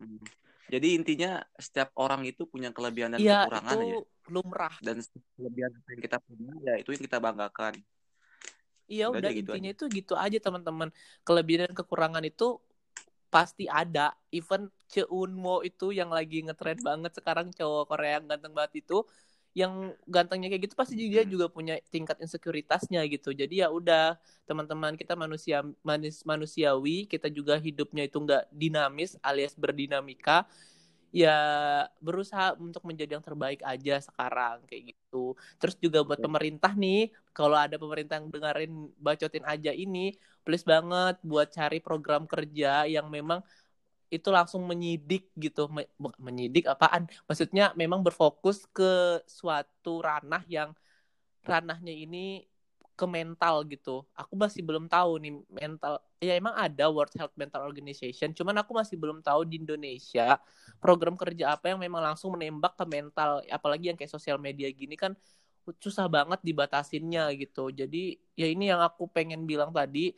Hmm. 0.03 0.42
Jadi 0.73 0.89
intinya 0.97 1.45
setiap 1.61 1.93
orang 2.01 2.25
itu 2.25 2.49
punya 2.49 2.73
kelebihan 2.73 3.13
dan 3.13 3.21
ya, 3.21 3.45
kekurangan 3.45 3.77
itu... 3.77 3.85
ya. 3.93 4.01
lumrah. 4.33 4.75
Dan 4.81 5.05
kelebihan 5.37 5.71
yang 5.77 6.01
kita 6.01 6.17
punya 6.25 6.53
ya 6.65 6.75
itu 6.81 6.89
yang 6.97 7.03
kita 7.05 7.19
banggakan. 7.21 7.73
Iya 8.89 9.13
udah, 9.13 9.21
udah 9.21 9.31
gitu 9.37 9.53
intinya 9.53 9.69
aja. 9.69 9.77
itu 9.77 9.85
gitu 9.93 10.15
aja 10.17 10.39
teman-teman. 10.41 10.89
Kelebihan 11.29 11.69
dan 11.69 11.77
kekurangan 11.77 12.25
itu 12.25 12.57
pasti 13.29 13.69
ada. 13.69 14.17
Even 14.33 14.73
Cheunmo 14.89 15.61
itu 15.61 15.93
yang 15.93 16.09
lagi 16.09 16.41
ngetrend 16.41 16.81
banget 16.81 17.21
sekarang 17.21 17.53
cowok 17.53 17.93
Korea 17.93 18.17
yang 18.17 18.33
ganteng 18.33 18.57
banget 18.57 18.81
itu 18.81 19.05
yang 19.53 19.93
gantengnya 20.09 20.49
kayak 20.49 20.65
gitu 20.65 20.75
pasti 20.77 20.97
dia 20.97 21.29
juga 21.29 21.49
punya 21.53 21.77
tingkat 21.93 22.17
insekuritasnya 22.25 23.05
gitu 23.05 23.37
jadi 23.37 23.67
ya 23.67 23.69
udah 23.69 24.17
teman-teman 24.49 24.97
kita 24.97 25.13
manusia 25.13 25.61
manis 25.85 26.25
manusiawi 26.25 27.05
kita 27.05 27.29
juga 27.29 27.61
hidupnya 27.61 28.09
itu 28.09 28.17
nggak 28.17 28.49
dinamis 28.49 29.21
alias 29.21 29.53
berdinamika 29.53 30.49
ya 31.13 31.37
berusaha 32.01 32.57
untuk 32.57 32.89
menjadi 32.89 33.21
yang 33.21 33.25
terbaik 33.25 33.61
aja 33.61 34.01
sekarang 34.01 34.65
kayak 34.65 34.97
gitu. 34.97 35.37
Terus 35.61 35.77
juga 35.77 36.01
buat 36.01 36.17
okay. 36.17 36.25
pemerintah 36.25 36.73
nih, 36.73 37.13
kalau 37.37 37.61
ada 37.61 37.77
pemerintah 37.77 38.17
yang 38.17 38.33
dengerin 38.33 38.73
bacotin 38.97 39.45
aja 39.45 39.77
ini, 39.77 40.17
please 40.41 40.65
banget 40.65 41.21
buat 41.21 41.53
cari 41.53 41.85
program 41.85 42.25
kerja 42.25 42.89
yang 42.89 43.13
memang 43.13 43.45
itu 44.13 44.29
langsung 44.29 44.69
menyidik 44.69 45.33
gitu, 45.41 45.73
menyidik 46.21 46.69
apaan? 46.69 47.09
Maksudnya 47.25 47.73
memang 47.73 48.05
berfokus 48.05 48.69
ke 48.69 49.25
suatu 49.25 50.05
ranah 50.05 50.45
yang 50.45 50.77
ranahnya 51.41 51.97
ini 51.97 52.45
ke 52.93 53.09
mental 53.09 53.65
gitu. 53.67 54.05
Aku 54.13 54.37
masih 54.37 54.61
belum 54.61 54.85
tahu 54.87 55.17
nih 55.19 55.33
mental. 55.49 55.99
Ya 56.21 56.37
emang 56.37 56.55
ada 56.55 56.87
World 56.93 57.11
Health 57.17 57.35
Mental 57.35 57.65
Organization, 57.65 58.31
cuman 58.37 58.61
aku 58.61 58.77
masih 58.77 59.01
belum 59.01 59.25
tahu 59.25 59.49
di 59.49 59.59
Indonesia 59.59 60.39
program 60.79 61.17
kerja 61.19 61.57
apa 61.57 61.73
yang 61.73 61.81
memang 61.81 62.05
langsung 62.05 62.37
menembak 62.37 62.77
ke 62.77 62.85
mental. 62.85 63.43
Apalagi 63.49 63.91
yang 63.91 63.99
kayak 63.99 64.13
sosial 64.13 64.37
media 64.39 64.69
gini 64.71 64.95
kan 64.95 65.17
susah 65.81 66.07
banget 66.07 66.39
dibatasinnya 66.45 67.33
gitu. 67.41 67.73
Jadi 67.73 68.21
ya 68.39 68.47
ini 68.47 68.71
yang 68.71 68.85
aku 68.85 69.09
pengen 69.11 69.49
bilang 69.49 69.73
tadi 69.73 70.15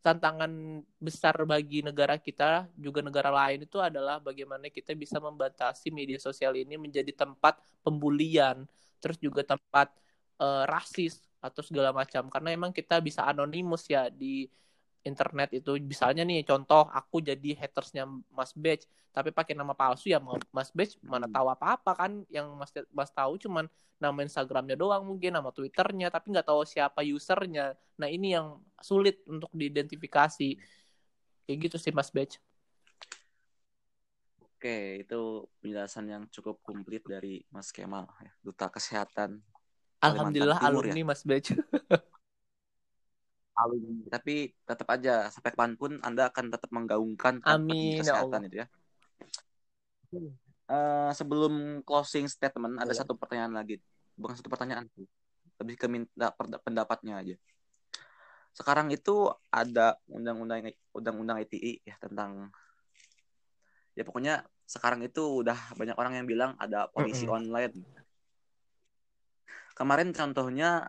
tantangan 0.00 0.80
besar 0.96 1.36
bagi 1.44 1.84
negara 1.84 2.16
kita 2.16 2.72
juga 2.72 3.04
negara 3.04 3.28
lain 3.28 3.68
itu 3.68 3.76
adalah 3.76 4.16
bagaimana 4.16 4.72
kita 4.72 4.96
bisa 4.96 5.20
membatasi 5.20 5.92
media 5.92 6.16
sosial 6.16 6.56
ini 6.56 6.80
menjadi 6.80 7.12
tempat 7.12 7.60
pembulian, 7.84 8.64
terus 8.96 9.20
juga 9.20 9.44
tempat 9.44 9.92
uh, 10.40 10.64
rasis 10.64 11.20
atau 11.44 11.60
segala 11.60 11.92
macam. 11.92 12.32
Karena 12.32 12.48
emang 12.56 12.72
kita 12.72 12.96
bisa 13.04 13.28
anonimus 13.28 13.84
ya 13.92 14.08
di 14.08 14.48
internet 15.00 15.56
itu 15.56 15.80
misalnya 15.80 16.22
nih 16.26 16.44
contoh 16.44 16.84
aku 16.92 17.24
jadi 17.24 17.56
hatersnya 17.56 18.04
Mas 18.32 18.52
Batch 18.52 18.84
tapi 19.10 19.32
pakai 19.32 19.56
nama 19.56 19.72
palsu 19.72 20.12
ya 20.12 20.20
Mas 20.52 20.70
Batch 20.70 21.00
mana 21.00 21.26
hmm. 21.26 21.34
tahu 21.34 21.46
apa-apa 21.50 21.92
kan 21.96 22.12
yang 22.28 22.52
Mas 22.54 22.70
Mas 22.92 23.10
tahu 23.10 23.40
cuman 23.40 23.66
nama 24.00 24.18
Instagramnya 24.24 24.76
doang 24.76 25.04
mungkin 25.04 25.36
nama 25.36 25.52
Twitternya 25.52 26.08
tapi 26.12 26.32
nggak 26.32 26.48
tahu 26.48 26.64
siapa 26.68 27.00
usernya 27.04 27.76
nah 27.96 28.08
ini 28.08 28.36
yang 28.36 28.60
sulit 28.80 29.20
untuk 29.24 29.52
diidentifikasi 29.52 30.48
kayak 31.48 31.58
gitu 31.68 31.76
sih 31.80 31.92
Mas 31.92 32.12
Batch 32.12 32.40
Oke, 34.60 35.00
itu 35.00 35.48
penjelasan 35.64 36.04
yang 36.04 36.22
cukup 36.28 36.60
komplit 36.60 37.00
dari 37.08 37.40
Mas 37.48 37.72
Kemal, 37.72 38.04
ya, 38.20 38.28
duta 38.44 38.68
kesehatan 38.68 39.40
Alhamdulillah 40.00 40.60
Timur, 40.60 40.84
alumni 40.84 41.00
ya. 41.00 41.06
Mas 41.08 41.22
Bej. 41.24 41.44
Tapi 44.08 44.54
tetap 44.64 44.88
aja 44.92 45.28
sampai 45.28 45.50
kapan 45.52 45.72
pun 45.76 45.98
Anda 46.00 46.28
akan 46.32 46.52
tetap 46.52 46.70
menggaungkan 46.72 47.44
Amin, 47.44 48.00
ya 48.00 48.02
kesehatan 48.04 48.40
ya 48.44 48.48
itu 48.48 48.56
ya. 48.60 48.66
Uh, 50.70 51.10
sebelum 51.14 51.82
closing 51.82 52.30
statement 52.30 52.78
ada 52.78 52.94
satu 52.94 53.18
pertanyaan 53.18 53.54
lagi. 53.54 53.82
Bukan 54.14 54.38
satu 54.38 54.48
pertanyaan 54.50 54.86
sih. 54.94 55.06
Lebih 55.60 55.76
ke 55.76 55.86
minta 55.90 56.32
pendapatnya 56.62 57.20
aja. 57.20 57.36
Sekarang 58.54 58.90
itu 58.90 59.30
ada 59.50 59.98
undang-undang 60.10 60.74
undang-undang 60.94 61.42
ITI 61.46 61.86
ya 61.86 61.94
tentang 62.02 62.50
ya 63.98 64.02
pokoknya 64.06 64.46
sekarang 64.70 65.02
itu 65.02 65.42
udah 65.42 65.58
banyak 65.74 65.98
orang 65.98 66.22
yang 66.22 66.26
bilang 66.26 66.54
ada 66.56 66.86
polisi 66.94 67.26
mm 67.26 67.30
-hmm. 67.30 67.38
online 67.42 67.74
kemarin 69.74 70.14
contohnya 70.14 70.86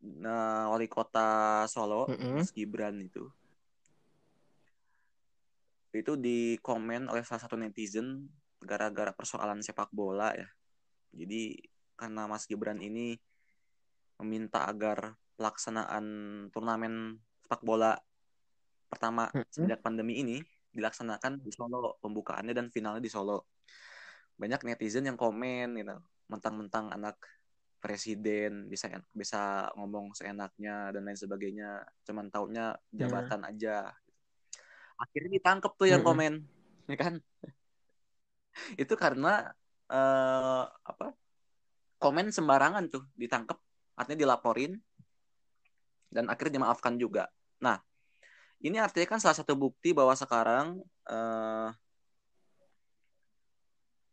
nah, 0.00 0.72
wali 0.72 0.88
kota 0.88 1.64
Solo 1.68 2.08
mm 2.08 2.16
-hmm. 2.16 2.32
Mas 2.40 2.50
Gibran 2.52 2.96
itu 3.00 3.28
itu 5.90 6.14
di 6.14 6.54
komen 6.62 7.10
oleh 7.10 7.26
salah 7.26 7.42
satu 7.42 7.58
netizen 7.58 8.30
gara-gara 8.62 9.10
persoalan 9.10 9.58
sepak 9.58 9.90
bola 9.90 10.30
ya 10.32 10.46
jadi 11.10 11.58
karena 11.98 12.30
Mas 12.30 12.46
Gibran 12.46 12.78
ini 12.78 13.18
meminta 14.22 14.68
agar 14.70 15.18
pelaksanaan 15.34 16.04
turnamen 16.54 17.18
sepak 17.42 17.60
bola 17.66 17.98
pertama 18.86 19.28
mm 19.34 19.42
-hmm. 19.42 19.50
sejak 19.50 19.80
pandemi 19.82 20.22
ini 20.22 20.38
dilaksanakan 20.70 21.42
di 21.42 21.50
Solo 21.50 21.98
pembukaannya 21.98 22.54
dan 22.54 22.70
finalnya 22.70 23.02
di 23.02 23.10
Solo 23.10 23.50
banyak 24.38 24.62
netizen 24.64 25.04
yang 25.04 25.18
komen 25.18 25.74
gitu 25.74 25.98
mentang-mentang 26.30 26.94
anak 26.94 27.18
presiden 27.80 28.68
bisa 28.68 28.92
bisa 29.10 29.72
ngomong 29.74 30.12
seenaknya 30.12 30.92
dan 30.92 31.02
lain 31.02 31.16
sebagainya 31.16 31.80
cuman 32.04 32.28
taunya 32.28 32.76
jabatan 32.92 33.40
hmm. 33.42 33.50
aja 33.50 33.88
akhirnya 35.00 35.30
ditangkap 35.40 35.72
tuh 35.74 35.88
yang 35.88 36.04
hmm. 36.04 36.08
komen 36.12 36.34
ya 36.92 36.96
kan 37.00 37.14
itu 38.82 38.94
karena 39.00 39.48
uh, 39.88 40.68
apa 40.68 41.16
komen 41.96 42.28
sembarangan 42.28 42.92
tuh 42.92 43.08
ditangkap 43.16 43.56
artinya 43.96 44.28
dilaporin 44.28 44.76
dan 46.12 46.28
akhirnya 46.28 46.60
dimaafkan 46.60 47.00
juga 47.00 47.32
nah 47.60 47.80
ini 48.60 48.76
artinya 48.76 49.16
kan 49.16 49.20
salah 49.24 49.40
satu 49.40 49.56
bukti 49.56 49.96
bahwa 49.96 50.12
sekarang 50.12 50.84
uh, 51.08 51.72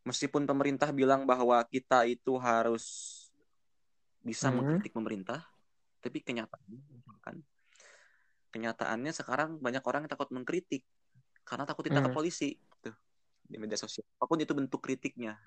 meskipun 0.08 0.48
pemerintah 0.48 0.88
bilang 0.96 1.28
bahwa 1.28 1.60
kita 1.68 2.08
itu 2.08 2.40
harus 2.40 3.17
bisa 4.28 4.52
hmm. 4.52 4.56
mengkritik 4.60 4.92
pemerintah, 4.92 5.40
tapi 6.04 6.20
kenyataannya 6.20 6.84
kan 7.24 7.36
kenyataannya 8.52 9.12
sekarang 9.12 9.50
banyak 9.60 9.84
orang 9.84 10.08
yang 10.08 10.12
takut 10.12 10.32
mengkritik 10.32 10.84
karena 11.44 11.64
takut 11.64 11.88
ditangkap 11.88 12.12
hmm. 12.12 12.20
polisi 12.20 12.60
tuh 12.84 12.96
di 13.48 13.56
media 13.56 13.80
sosial. 13.80 14.04
Apa 14.20 14.28
pun 14.28 14.40
itu 14.44 14.52
bentuk 14.52 14.84
kritiknya. 14.84 15.40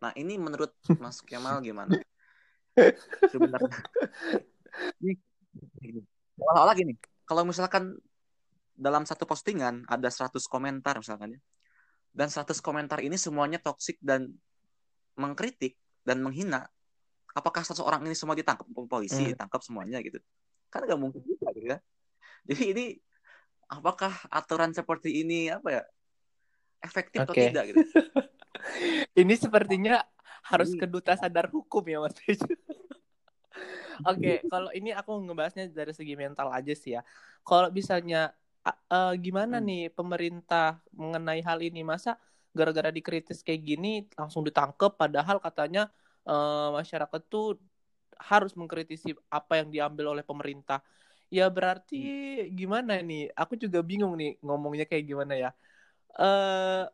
Nah, 0.00 0.12
ini 0.16 0.40
menurut 0.40 0.72
Mas 1.02 1.20
Kemal 1.20 1.60
gimana? 1.60 1.92
Sebenarnya. 3.32 3.72
Olah-olah 6.40 6.74
gini, 6.74 6.96
kalau 7.28 7.46
misalkan 7.46 7.94
dalam 8.74 9.06
satu 9.06 9.22
postingan 9.24 9.86
ada 9.86 10.10
100 10.10 10.34
komentar 10.50 10.98
misalkan 10.98 11.38
ya. 11.38 11.40
Dan 12.14 12.30
100 12.30 12.58
komentar 12.62 13.02
ini 13.02 13.18
semuanya 13.18 13.58
toksik 13.58 13.98
dan 14.02 14.34
mengkritik 15.18 15.78
dan 16.02 16.22
menghina. 16.22 16.70
Apakah 17.34 17.66
seseorang 17.66 18.06
ini 18.06 18.14
semua 18.14 18.38
ditangkap 18.38 18.66
polisi, 18.86 19.26
hmm. 19.26 19.30
ditangkap 19.34 19.60
semuanya 19.60 19.98
gitu? 20.00 20.22
Kan 20.70 20.86
nggak 20.86 21.00
mungkin 21.00 21.20
juga 21.26 21.50
gitu 21.52 21.66
ya. 21.66 21.78
Jadi 22.46 22.64
ini 22.70 22.84
apakah 23.66 24.12
aturan 24.30 24.70
seperti 24.70 25.24
ini 25.24 25.50
apa 25.50 25.68
ya 25.80 25.82
efektif 26.84 27.24
okay. 27.24 27.26
atau 27.26 27.34
tidak 27.34 27.64
gitu? 27.74 27.80
ini 29.20 29.34
sepertinya 29.34 30.04
harus 30.44 30.76
ke 30.76 30.86
duta 30.86 31.16
sadar 31.16 31.48
hukum 31.50 31.82
ya 31.88 31.98
Mas 32.04 32.14
Oke, 32.24 34.18
okay, 34.18 34.36
kalau 34.50 34.74
ini 34.74 34.90
aku 34.90 35.22
ngebahasnya 35.22 35.70
dari 35.70 35.94
segi 35.94 36.18
mental 36.18 36.50
aja 36.50 36.74
sih 36.74 36.98
ya. 36.98 37.06
Kalau 37.46 37.70
misalnya 37.70 38.34
uh, 38.66 39.14
gimana 39.14 39.62
hmm. 39.62 39.66
nih 39.66 39.82
pemerintah 39.94 40.82
mengenai 40.90 41.40
hal 41.44 41.62
ini 41.62 41.86
masa 41.86 42.18
gara-gara 42.54 42.90
dikritis 42.90 43.42
kayak 43.42 43.62
gini 43.62 44.06
langsung 44.14 44.46
ditangkap 44.46 44.94
padahal 44.94 45.42
katanya 45.42 45.90
uh, 46.28 46.74
masyarakat 46.74 47.20
tuh 47.30 47.58
harus 48.18 48.54
mengkritisi 48.54 49.12
apa 49.28 49.60
yang 49.60 49.68
diambil 49.74 50.14
oleh 50.16 50.24
pemerintah 50.24 50.80
ya 51.32 51.50
berarti 51.50 52.00
hmm. 52.00 52.50
gimana 52.54 53.00
nih 53.02 53.32
aku 53.34 53.58
juga 53.58 53.82
bingung 53.82 54.14
nih 54.14 54.38
ngomongnya 54.44 54.86
kayak 54.86 55.04
gimana 55.08 55.34
ya 55.34 55.50
uh, 56.20 56.86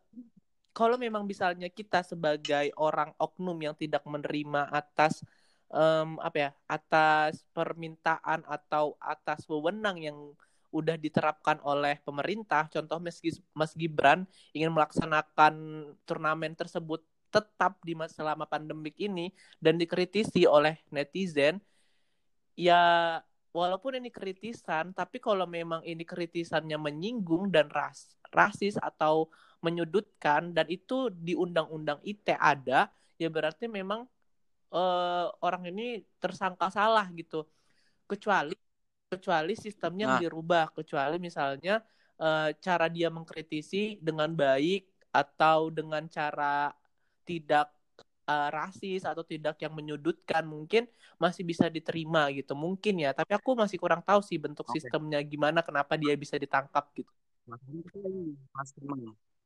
kalau 0.71 0.95
memang 0.95 1.27
misalnya 1.27 1.67
kita 1.67 2.01
sebagai 2.01 2.71
orang 2.79 3.11
oknum 3.19 3.59
yang 3.59 3.75
tidak 3.75 4.07
menerima 4.07 4.71
atas 4.71 5.19
um, 5.67 6.15
apa 6.23 6.37
ya 6.37 6.49
atas 6.67 7.43
permintaan 7.51 8.47
atau 8.47 8.95
atas 9.03 9.43
wewenang 9.51 9.99
yang 9.99 10.17
udah 10.71 10.95
diterapkan 10.95 11.59
oleh 11.67 11.99
pemerintah. 11.99 12.71
Contoh 12.71 12.97
Mas, 13.03 13.19
Mas 13.51 13.75
Gibran 13.75 14.23
ingin 14.55 14.71
melaksanakan 14.71 15.53
turnamen 16.07 16.55
tersebut 16.55 17.03
tetap 17.31 17.79
di 17.81 17.95
selama 18.11 18.43
pandemik 18.45 18.99
ini 18.99 19.31
dan 19.57 19.79
dikritisi 19.79 20.43
oleh 20.43 20.77
netizen, 20.91 21.63
ya 22.59 23.17
walaupun 23.55 23.99
ini 23.99 24.11
kritisan, 24.11 24.91
tapi 24.91 25.17
kalau 25.23 25.47
memang 25.47 25.81
ini 25.87 26.03
kritisannya 26.03 26.75
menyinggung 26.75 27.51
dan 27.51 27.71
ras 27.71 28.19
rasis 28.31 28.79
atau 28.79 29.27
menyudutkan 29.59 30.55
dan 30.55 30.65
itu 30.71 31.11
di 31.11 31.35
undang-undang 31.35 31.99
ITE 32.03 32.35
ada, 32.35 32.91
ya 33.19 33.27
berarti 33.27 33.67
memang 33.67 34.07
uh, 34.73 35.27
orang 35.43 35.69
ini 35.69 36.01
tersangka 36.17 36.71
salah 36.71 37.05
gitu. 37.13 37.45
Kecuali 38.07 38.55
kecuali 39.11 39.53
sistemnya 39.59 40.15
nah. 40.15 40.19
dirubah 40.23 40.71
kecuali 40.71 41.19
misalnya 41.19 41.83
uh, 42.23 42.49
cara 42.63 42.87
dia 42.87 43.11
mengkritisi 43.11 43.99
dengan 43.99 44.31
baik 44.31 44.87
atau 45.11 45.67
dengan 45.67 46.07
cara 46.07 46.71
tidak 47.23 47.69
uh, 48.25 48.49
rasis 48.49 49.05
atau 49.05 49.21
tidak 49.21 49.57
yang 49.61 49.73
menyudutkan 49.73 50.45
mungkin 50.45 50.87
masih 51.21 51.45
bisa 51.45 51.69
diterima 51.69 52.29
gitu 52.33 52.57
mungkin 52.57 53.01
ya 53.01 53.13
tapi 53.13 53.37
aku 53.37 53.53
masih 53.53 53.77
kurang 53.77 54.01
tahu 54.01 54.19
sih 54.25 54.41
bentuk 54.41 54.65
okay. 54.67 54.81
sistemnya 54.81 55.21
gimana 55.21 55.61
kenapa 55.61 55.97
dia 55.97 56.13
bisa 56.17 56.35
ditangkap 56.37 56.89
gitu 56.97 57.11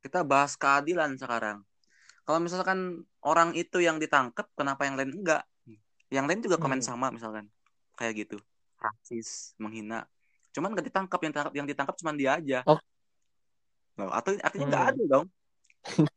kita 0.04 0.20
bahas 0.22 0.54
keadilan 0.54 1.16
sekarang 1.16 1.64
kalau 2.26 2.38
misalkan 2.42 3.06
orang 3.22 3.54
itu 3.54 3.78
yang 3.78 4.00
ditangkap 4.00 4.46
kenapa 4.58 4.84
yang 4.88 4.96
lain 4.98 5.12
enggak 5.14 5.42
yang 6.12 6.24
lain 6.30 6.40
juga 6.40 6.56
komen 6.56 6.78
hmm. 6.80 6.86
sama 6.86 7.10
misalkan 7.10 7.50
kayak 7.98 8.26
gitu 8.26 8.38
rasis, 8.80 9.56
menghina. 9.58 10.04
Cuman 10.52 10.72
gak 10.72 10.86
ditangkap 10.88 11.20
yang 11.20 11.32
ditangkap 11.32 11.54
yang 11.54 11.66
ditangkap 11.68 11.94
cuma 11.98 12.12
dia 12.16 12.30
aja. 12.38 12.58
Oh. 12.64 12.80
Loh, 13.96 14.12
atau 14.12 14.36
artinya 14.44 14.66
nggak 14.68 14.84
hmm. 14.84 14.92
ada 14.92 15.02
dong. 15.08 15.26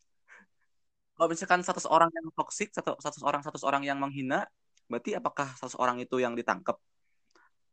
Kalau 1.20 1.36
misalkan 1.36 1.60
satu 1.68 1.84
orang 1.92 2.08
yang 2.16 2.32
toksik, 2.32 2.72
satu 2.72 2.96
satu 2.96 3.28
orang 3.28 3.44
satu 3.44 3.60
orang 3.68 3.84
yang 3.84 4.00
menghina, 4.00 4.48
berarti 4.88 5.20
apakah 5.20 5.52
satu 5.60 5.76
orang 5.76 6.00
itu 6.00 6.16
yang 6.16 6.32
ditangkap? 6.32 6.80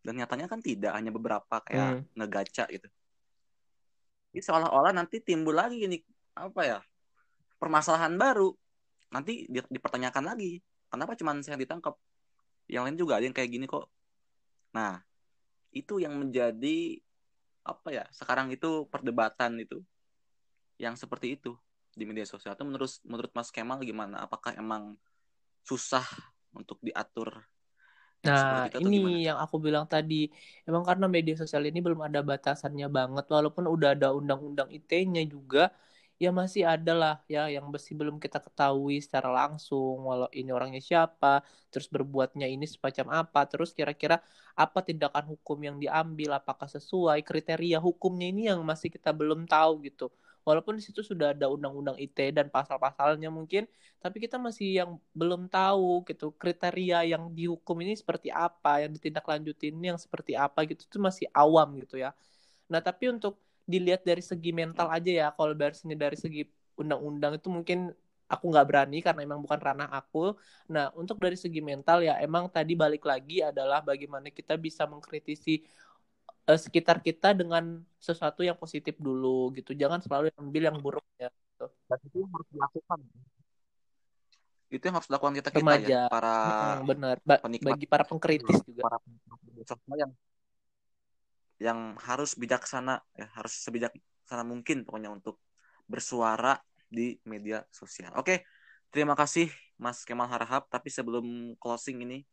Dan 0.03 0.19
nyatanya 0.19 0.51
kan 0.51 0.59
tidak, 0.59 0.91
hanya 0.99 1.15
beberapa 1.15 1.63
kayak 1.63 2.03
hmm. 2.03 2.19
ngegaca 2.19 2.67
gitu. 2.75 2.91
Ini 4.35 4.43
seolah-olah 4.43 4.91
nanti 4.91 5.23
timbul 5.23 5.55
lagi 5.55 5.79
ini 5.87 6.03
apa 6.35 6.61
ya? 6.67 6.79
Permasalahan 7.63 8.19
baru. 8.19 8.51
Nanti 9.15 9.47
dipertanyakan 9.47 10.27
lagi. 10.27 10.59
Kenapa 10.91 11.15
cuma 11.15 11.31
saya 11.39 11.55
yang 11.55 11.63
ditangkap? 11.63 11.95
Yang 12.67 12.83
lain 12.83 12.97
juga 12.99 13.23
ada 13.23 13.31
yang 13.31 13.37
kayak 13.39 13.51
gini 13.55 13.71
kok. 13.71 13.87
Nah, 14.75 14.99
itu 15.71 16.03
yang 16.03 16.19
menjadi 16.19 16.99
apa 17.63 17.95
ya? 17.95 18.11
Sekarang 18.11 18.51
itu 18.51 18.91
perdebatan 18.91 19.63
itu 19.63 19.87
yang 20.83 20.99
seperti 20.99 21.39
itu 21.39 21.55
di 21.97 22.05
media 22.05 22.29
sosial. 22.29 22.53
Itu 22.53 22.69
menurut 22.69 22.93
menurut 23.09 23.33
Mas 23.33 23.49
Kemal 23.49 23.81
gimana? 23.81 24.29
Apakah 24.29 24.53
emang 24.55 24.95
susah 25.65 26.05
untuk 26.53 26.77
diatur? 26.85 27.33
Nah, 28.27 28.67
ini 28.83 29.25
yang 29.25 29.39
aku 29.41 29.57
bilang 29.57 29.87
tadi. 29.89 30.29
Emang 30.69 30.85
karena 30.85 31.07
media 31.09 31.35
sosial 31.39 31.65
ini 31.65 31.79
belum 31.81 32.05
ada 32.05 32.21
batasannya 32.21 32.87
banget 32.93 33.25
walaupun 33.33 33.65
udah 33.71 33.97
ada 33.97 34.13
undang-undang 34.13 34.69
ITE-nya 34.69 35.25
juga 35.25 35.73
ya 36.17 36.33
masih 36.33 36.65
ada 36.65 36.93
lah 36.97 37.15
ya 37.29 37.45
yang 37.53 37.69
masih 37.69 37.93
belum 37.93 38.17
kita 38.17 38.41
ketahui 38.41 39.05
secara 39.05 39.29
langsung 39.29 40.01
walau 40.09 40.33
ini 40.33 40.49
orangnya 40.49 40.81
siapa 40.81 41.45
terus 41.69 41.93
berbuatnya 41.93 42.49
ini 42.49 42.65
semacam 42.65 43.21
apa 43.21 43.45
terus 43.45 43.77
kira-kira 43.77 44.25
apa 44.57 44.81
tindakan 44.81 45.37
hukum 45.37 45.61
yang 45.61 45.77
diambil 45.77 46.41
apakah 46.41 46.73
sesuai 46.73 47.21
kriteria 47.21 47.77
hukumnya 47.85 48.33
ini 48.33 48.49
yang 48.49 48.65
masih 48.65 48.89
kita 48.89 49.13
belum 49.13 49.45
tahu 49.45 49.85
gitu 49.85 50.09
walaupun 50.47 50.79
di 50.79 50.83
situ 50.87 51.03
sudah 51.03 51.35
ada 51.35 51.51
undang-undang 51.51 51.99
ITE 51.99 52.31
dan 52.31 52.47
pasal-pasalnya 52.47 53.27
mungkin 53.35 53.67
tapi 53.99 54.23
kita 54.23 54.39
masih 54.39 54.79
yang 54.79 54.91
belum 55.11 55.51
tahu 55.51 56.07
gitu 56.07 56.31
kriteria 56.39 57.03
yang 57.03 57.35
dihukum 57.35 57.75
ini 57.83 57.99
seperti 57.99 58.31
apa 58.31 58.87
yang 58.87 58.95
ditindaklanjuti 58.95 59.75
ini 59.75 59.91
yang 59.91 59.99
seperti 59.99 60.39
apa 60.39 60.63
gitu 60.71 60.87
itu 60.87 60.99
masih 61.03 61.27
awam 61.35 61.75
gitu 61.83 61.99
ya 61.99 62.15
nah 62.71 62.79
tapi 62.79 63.11
untuk 63.11 63.43
dilihat 63.67 64.07
dari 64.07 64.23
segi 64.23 64.55
mental 64.55 64.87
aja 64.95 65.11
ya 65.11 65.29
kalau 65.35 65.51
dari 65.59 65.75
sini 65.75 65.99
dari 65.99 66.15
segi 66.15 66.47
undang-undang 66.79 67.35
itu 67.43 67.51
mungkin 67.51 67.91
aku 68.27 68.45
nggak 68.51 68.67
berani 68.67 68.99
karena 69.03 69.23
emang 69.23 69.41
bukan 69.43 69.59
ranah 69.59 69.91
aku. 69.91 70.35
Nah, 70.71 70.91
untuk 70.99 71.19
dari 71.23 71.39
segi 71.39 71.63
mental 71.63 72.03
ya 72.03 72.19
emang 72.19 72.51
tadi 72.51 72.75
balik 72.75 73.07
lagi 73.07 73.43
adalah 73.43 73.81
bagaimana 73.83 74.29
kita 74.35 74.59
bisa 74.59 74.83
mengkritisi 74.87 75.63
uh, 76.47 76.59
sekitar 76.59 77.03
kita 77.03 77.35
dengan 77.35 77.83
sesuatu 77.99 78.47
yang 78.47 78.57
positif 78.57 78.95
dulu 78.97 79.51
gitu. 79.59 79.75
Jangan 79.75 80.01
selalu 80.01 80.31
ambil 80.39 80.63
yang 80.71 80.79
buruk 80.79 81.07
ya. 81.19 81.29
Gitu. 81.29 81.67
Dan 81.91 81.99
itu 82.07 82.17
yang 82.23 82.31
harus 82.33 82.49
dilakukan. 82.51 82.99
Itu 84.67 84.83
yang 84.83 84.97
harus 84.99 85.09
dilakukan 85.11 85.35
kita 85.39 85.49
kita 85.55 85.75
ya, 85.87 86.05
para 86.11 86.37
hmm, 86.81 86.87
benar. 86.87 87.17
Ba 87.23 87.37
penikmat, 87.43 87.75
bagi 87.75 87.87
para 87.87 88.05
pengkritis 88.07 88.59
juga. 88.67 88.83
Para 88.87 88.99
pengkritis 89.03 89.69
yang 89.99 90.13
yang 91.57 91.79
harus 92.05 92.37
bijaksana 92.37 93.01
ya 93.17 93.33
harus 93.33 93.57
sebijaksana 93.65 94.45
mungkin 94.45 94.85
pokoknya 94.85 95.09
untuk 95.09 95.41
bersuara 95.89 96.61
di 96.87 97.17
media 97.25 97.65
sosial. 97.73 98.13
Oke, 98.19 98.45
terima 98.93 99.17
kasih 99.17 99.49
Mas 99.81 100.05
Kemal 100.05 100.29
Harahap. 100.29 100.69
Tapi 100.69 100.93
sebelum 100.93 101.57
closing 101.57 102.05
ini, 102.05 102.27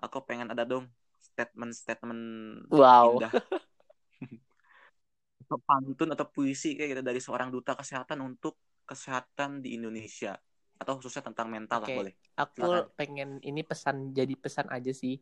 aku 0.00 0.22
pengen 0.24 0.48
ada 0.50 0.64
dong 0.64 0.88
statement-statement 1.32 2.22
wow. 2.70 3.16
indah 3.16 3.32
atau 5.42 5.58
pantun 5.68 6.08
atau 6.14 6.26
puisi 6.28 6.72
kayak 6.78 6.88
gitu 6.96 7.02
dari 7.04 7.20
seorang 7.20 7.52
duta 7.52 7.76
kesehatan 7.76 8.24
untuk 8.24 8.56
kesehatan 8.88 9.60
di 9.60 9.76
Indonesia 9.76 10.36
atau 10.80 10.98
khususnya 10.98 11.28
tentang 11.30 11.48
mental 11.52 11.82
Oke, 11.82 11.92
lah 11.92 11.92
boleh. 11.92 12.12
aku 12.40 12.52
Silakan. 12.56 12.84
pengen 12.98 13.30
ini 13.44 13.60
pesan 13.62 13.96
jadi 14.16 14.34
pesan 14.34 14.66
aja 14.72 14.90
sih 14.90 15.20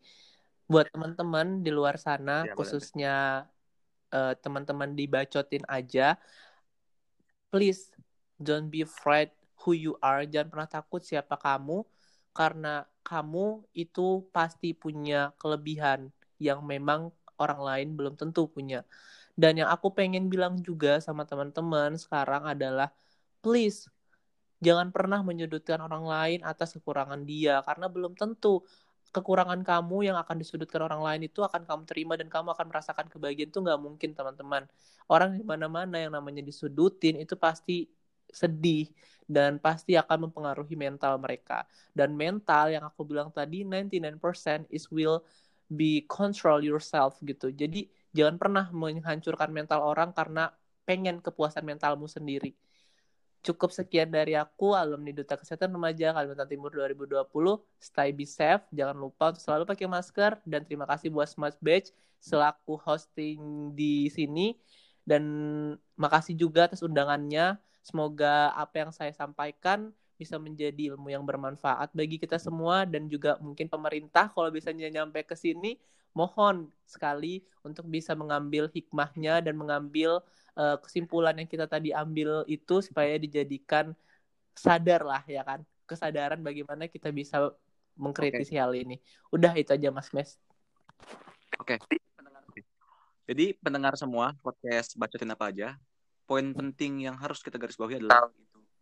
buat 0.70 0.86
teman-teman 0.94 1.66
di 1.66 1.70
luar 1.74 1.98
sana, 1.98 2.46
Ya, 2.46 2.54
khususnya 2.54 3.42
eh, 4.14 4.34
teman-teman 4.38 4.94
dibacotin 4.94 5.66
aja. 5.66 6.14
Please 7.50 7.90
don't 8.38 8.70
be 8.70 8.86
afraid 8.86 9.34
who 9.66 9.74
you 9.74 9.98
are. 9.98 10.22
Jangan 10.22 10.48
pernah 10.54 10.70
takut 10.70 11.02
siapa 11.02 11.34
kamu 11.34 11.82
karena 12.36 12.86
kamu 13.02 13.64
itu 13.74 14.26
pasti 14.34 14.72
punya 14.76 15.34
kelebihan 15.40 16.10
yang 16.40 16.62
memang 16.64 17.10
orang 17.40 17.60
lain 17.60 17.88
belum 17.98 18.14
tentu 18.20 18.46
punya. 18.48 18.84
Dan 19.34 19.56
yang 19.60 19.70
aku 19.72 19.92
pengen 19.96 20.28
bilang 20.28 20.60
juga 20.60 21.00
sama 21.00 21.24
teman-teman 21.24 21.96
sekarang 21.96 22.44
adalah 22.44 22.92
please 23.40 23.88
jangan 24.60 24.92
pernah 24.92 25.24
menyudutkan 25.24 25.80
orang 25.80 26.04
lain 26.04 26.38
atas 26.44 26.76
kekurangan 26.76 27.24
dia 27.24 27.64
karena 27.64 27.88
belum 27.88 28.12
tentu 28.12 28.60
kekurangan 29.10 29.66
kamu 29.66 30.12
yang 30.12 30.16
akan 30.20 30.36
disudutkan 30.38 30.86
orang 30.86 31.02
lain 31.02 31.20
itu 31.26 31.42
akan 31.42 31.66
kamu 31.66 31.82
terima 31.88 32.14
dan 32.14 32.30
kamu 32.30 32.54
akan 32.54 32.66
merasakan 32.70 33.06
kebahagiaan 33.10 33.50
itu 33.50 33.58
nggak 33.58 33.80
mungkin 33.80 34.14
teman-teman 34.14 34.68
orang 35.10 35.34
di 35.34 35.42
mana-mana 35.42 35.98
yang 35.98 36.12
namanya 36.14 36.44
disudutin 36.46 37.18
itu 37.18 37.34
pasti 37.34 37.90
sedih 38.30 38.90
dan 39.30 39.62
pasti 39.62 39.94
akan 39.94 40.30
mempengaruhi 40.30 40.74
mental 40.74 41.18
mereka 41.22 41.66
dan 41.94 42.14
mental 42.14 42.70
yang 42.70 42.82
aku 42.86 43.06
bilang 43.06 43.30
tadi 43.30 43.62
99% 43.62 44.66
is 44.70 44.90
will 44.90 45.22
be 45.70 46.02
control 46.10 46.58
yourself 46.58 47.18
gitu 47.22 47.54
jadi 47.54 47.86
jangan 48.10 48.36
pernah 48.38 48.66
menghancurkan 48.74 49.54
mental 49.54 49.86
orang 49.86 50.10
karena 50.10 50.50
pengen 50.82 51.22
kepuasan 51.22 51.62
mentalmu 51.62 52.10
sendiri 52.10 52.58
Cukup 53.40 53.72
sekian 53.72 54.12
dari 54.12 54.36
aku, 54.36 54.76
alumni 54.76 55.16
Duta 55.16 55.32
Kesehatan 55.32 55.72
Remaja 55.72 56.12
Kalimantan 56.12 56.44
Timur 56.44 56.68
2020. 56.76 57.24
Stay 57.80 58.12
be 58.12 58.28
safe, 58.28 58.60
jangan 58.68 58.92
lupa 58.92 59.32
untuk 59.32 59.40
selalu 59.40 59.64
pakai 59.64 59.88
masker. 59.88 60.32
Dan 60.44 60.68
terima 60.68 60.84
kasih 60.84 61.08
buat 61.08 61.24
Smart 61.24 61.56
Batch 61.56 61.88
selaku 62.20 62.76
hosting 62.84 63.72
di 63.72 64.12
sini. 64.12 64.60
Dan 65.08 65.24
makasih 65.96 66.36
juga 66.36 66.68
atas 66.68 66.84
undangannya. 66.84 67.56
Semoga 67.80 68.52
apa 68.52 68.86
yang 68.86 68.90
saya 68.92 69.12
sampaikan 69.12 69.92
bisa 70.20 70.36
menjadi 70.36 70.92
ilmu 70.94 71.08
yang 71.08 71.24
bermanfaat 71.24 71.96
bagi 71.96 72.20
kita 72.20 72.36
semua 72.36 72.84
dan 72.84 73.08
juga 73.08 73.40
mungkin 73.40 73.72
pemerintah 73.72 74.28
kalau 74.28 74.52
bisa 74.52 74.68
nyampe 74.68 75.24
ke 75.24 75.32
sini 75.32 75.80
mohon 76.12 76.68
sekali 76.84 77.40
untuk 77.64 77.88
bisa 77.88 78.12
mengambil 78.12 78.68
hikmahnya 78.68 79.40
dan 79.40 79.56
mengambil 79.56 80.20
uh, 80.60 80.76
kesimpulan 80.76 81.32
yang 81.40 81.48
kita 81.48 81.64
tadi 81.64 81.96
ambil 81.96 82.44
itu 82.44 82.84
supaya 82.84 83.16
dijadikan 83.16 83.96
sadar 84.52 85.08
lah 85.08 85.24
ya 85.24 85.40
kan 85.40 85.64
kesadaran 85.88 86.44
bagaimana 86.44 86.84
kita 86.84 87.08
bisa 87.08 87.50
mengkritisi 87.98 88.54
okay. 88.54 88.62
hal 88.62 88.72
ini. 88.76 88.96
Udah 89.34 89.52
itu 89.56 89.74
aja 89.74 89.88
Mas 89.90 90.12
Mes. 90.14 90.36
Oke. 91.58 91.76
Okay. 91.76 91.98
Jadi 93.30 93.54
pendengar 93.62 93.94
semua 93.94 94.34
podcast 94.42 94.98
bacotin 94.98 95.30
apa 95.30 95.54
aja, 95.54 95.78
poin 96.30 96.46
penting 96.54 97.10
yang 97.10 97.18
harus 97.18 97.42
kita 97.42 97.58
garis 97.58 97.74
bawahi 97.74 97.98
adalah 97.98 98.30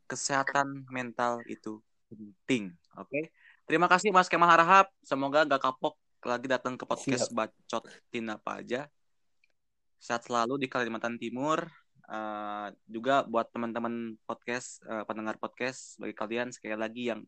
kesehatan 0.04 0.84
mental 0.92 1.40
itu 1.48 1.80
penting. 2.12 2.76
Oke. 3.00 3.08
Okay? 3.08 3.32
Terima 3.64 3.88
kasih 3.88 4.12
Mas 4.12 4.28
Kemal 4.28 4.52
Harahap. 4.52 4.92
Semoga 5.00 5.48
gak 5.48 5.64
kapok 5.64 5.96
lagi 6.28 6.44
datang 6.44 6.76
ke 6.76 6.84
podcast 6.84 7.32
Siap. 7.32 7.32
bacotin 7.32 8.28
apa 8.28 8.60
aja. 8.60 8.84
Sehat 9.96 10.28
selalu 10.28 10.60
di 10.60 10.68
Kalimantan 10.68 11.16
Timur. 11.16 11.64
Uh, 12.04 12.68
juga 12.84 13.24
buat 13.24 13.48
teman-teman 13.52 14.16
podcast, 14.28 14.84
uh, 14.84 15.04
pendengar 15.08 15.40
podcast, 15.40 15.96
bagi 16.00 16.14
kalian 16.16 16.52
sekali 16.52 16.76
lagi 16.76 17.04
yang 17.12 17.24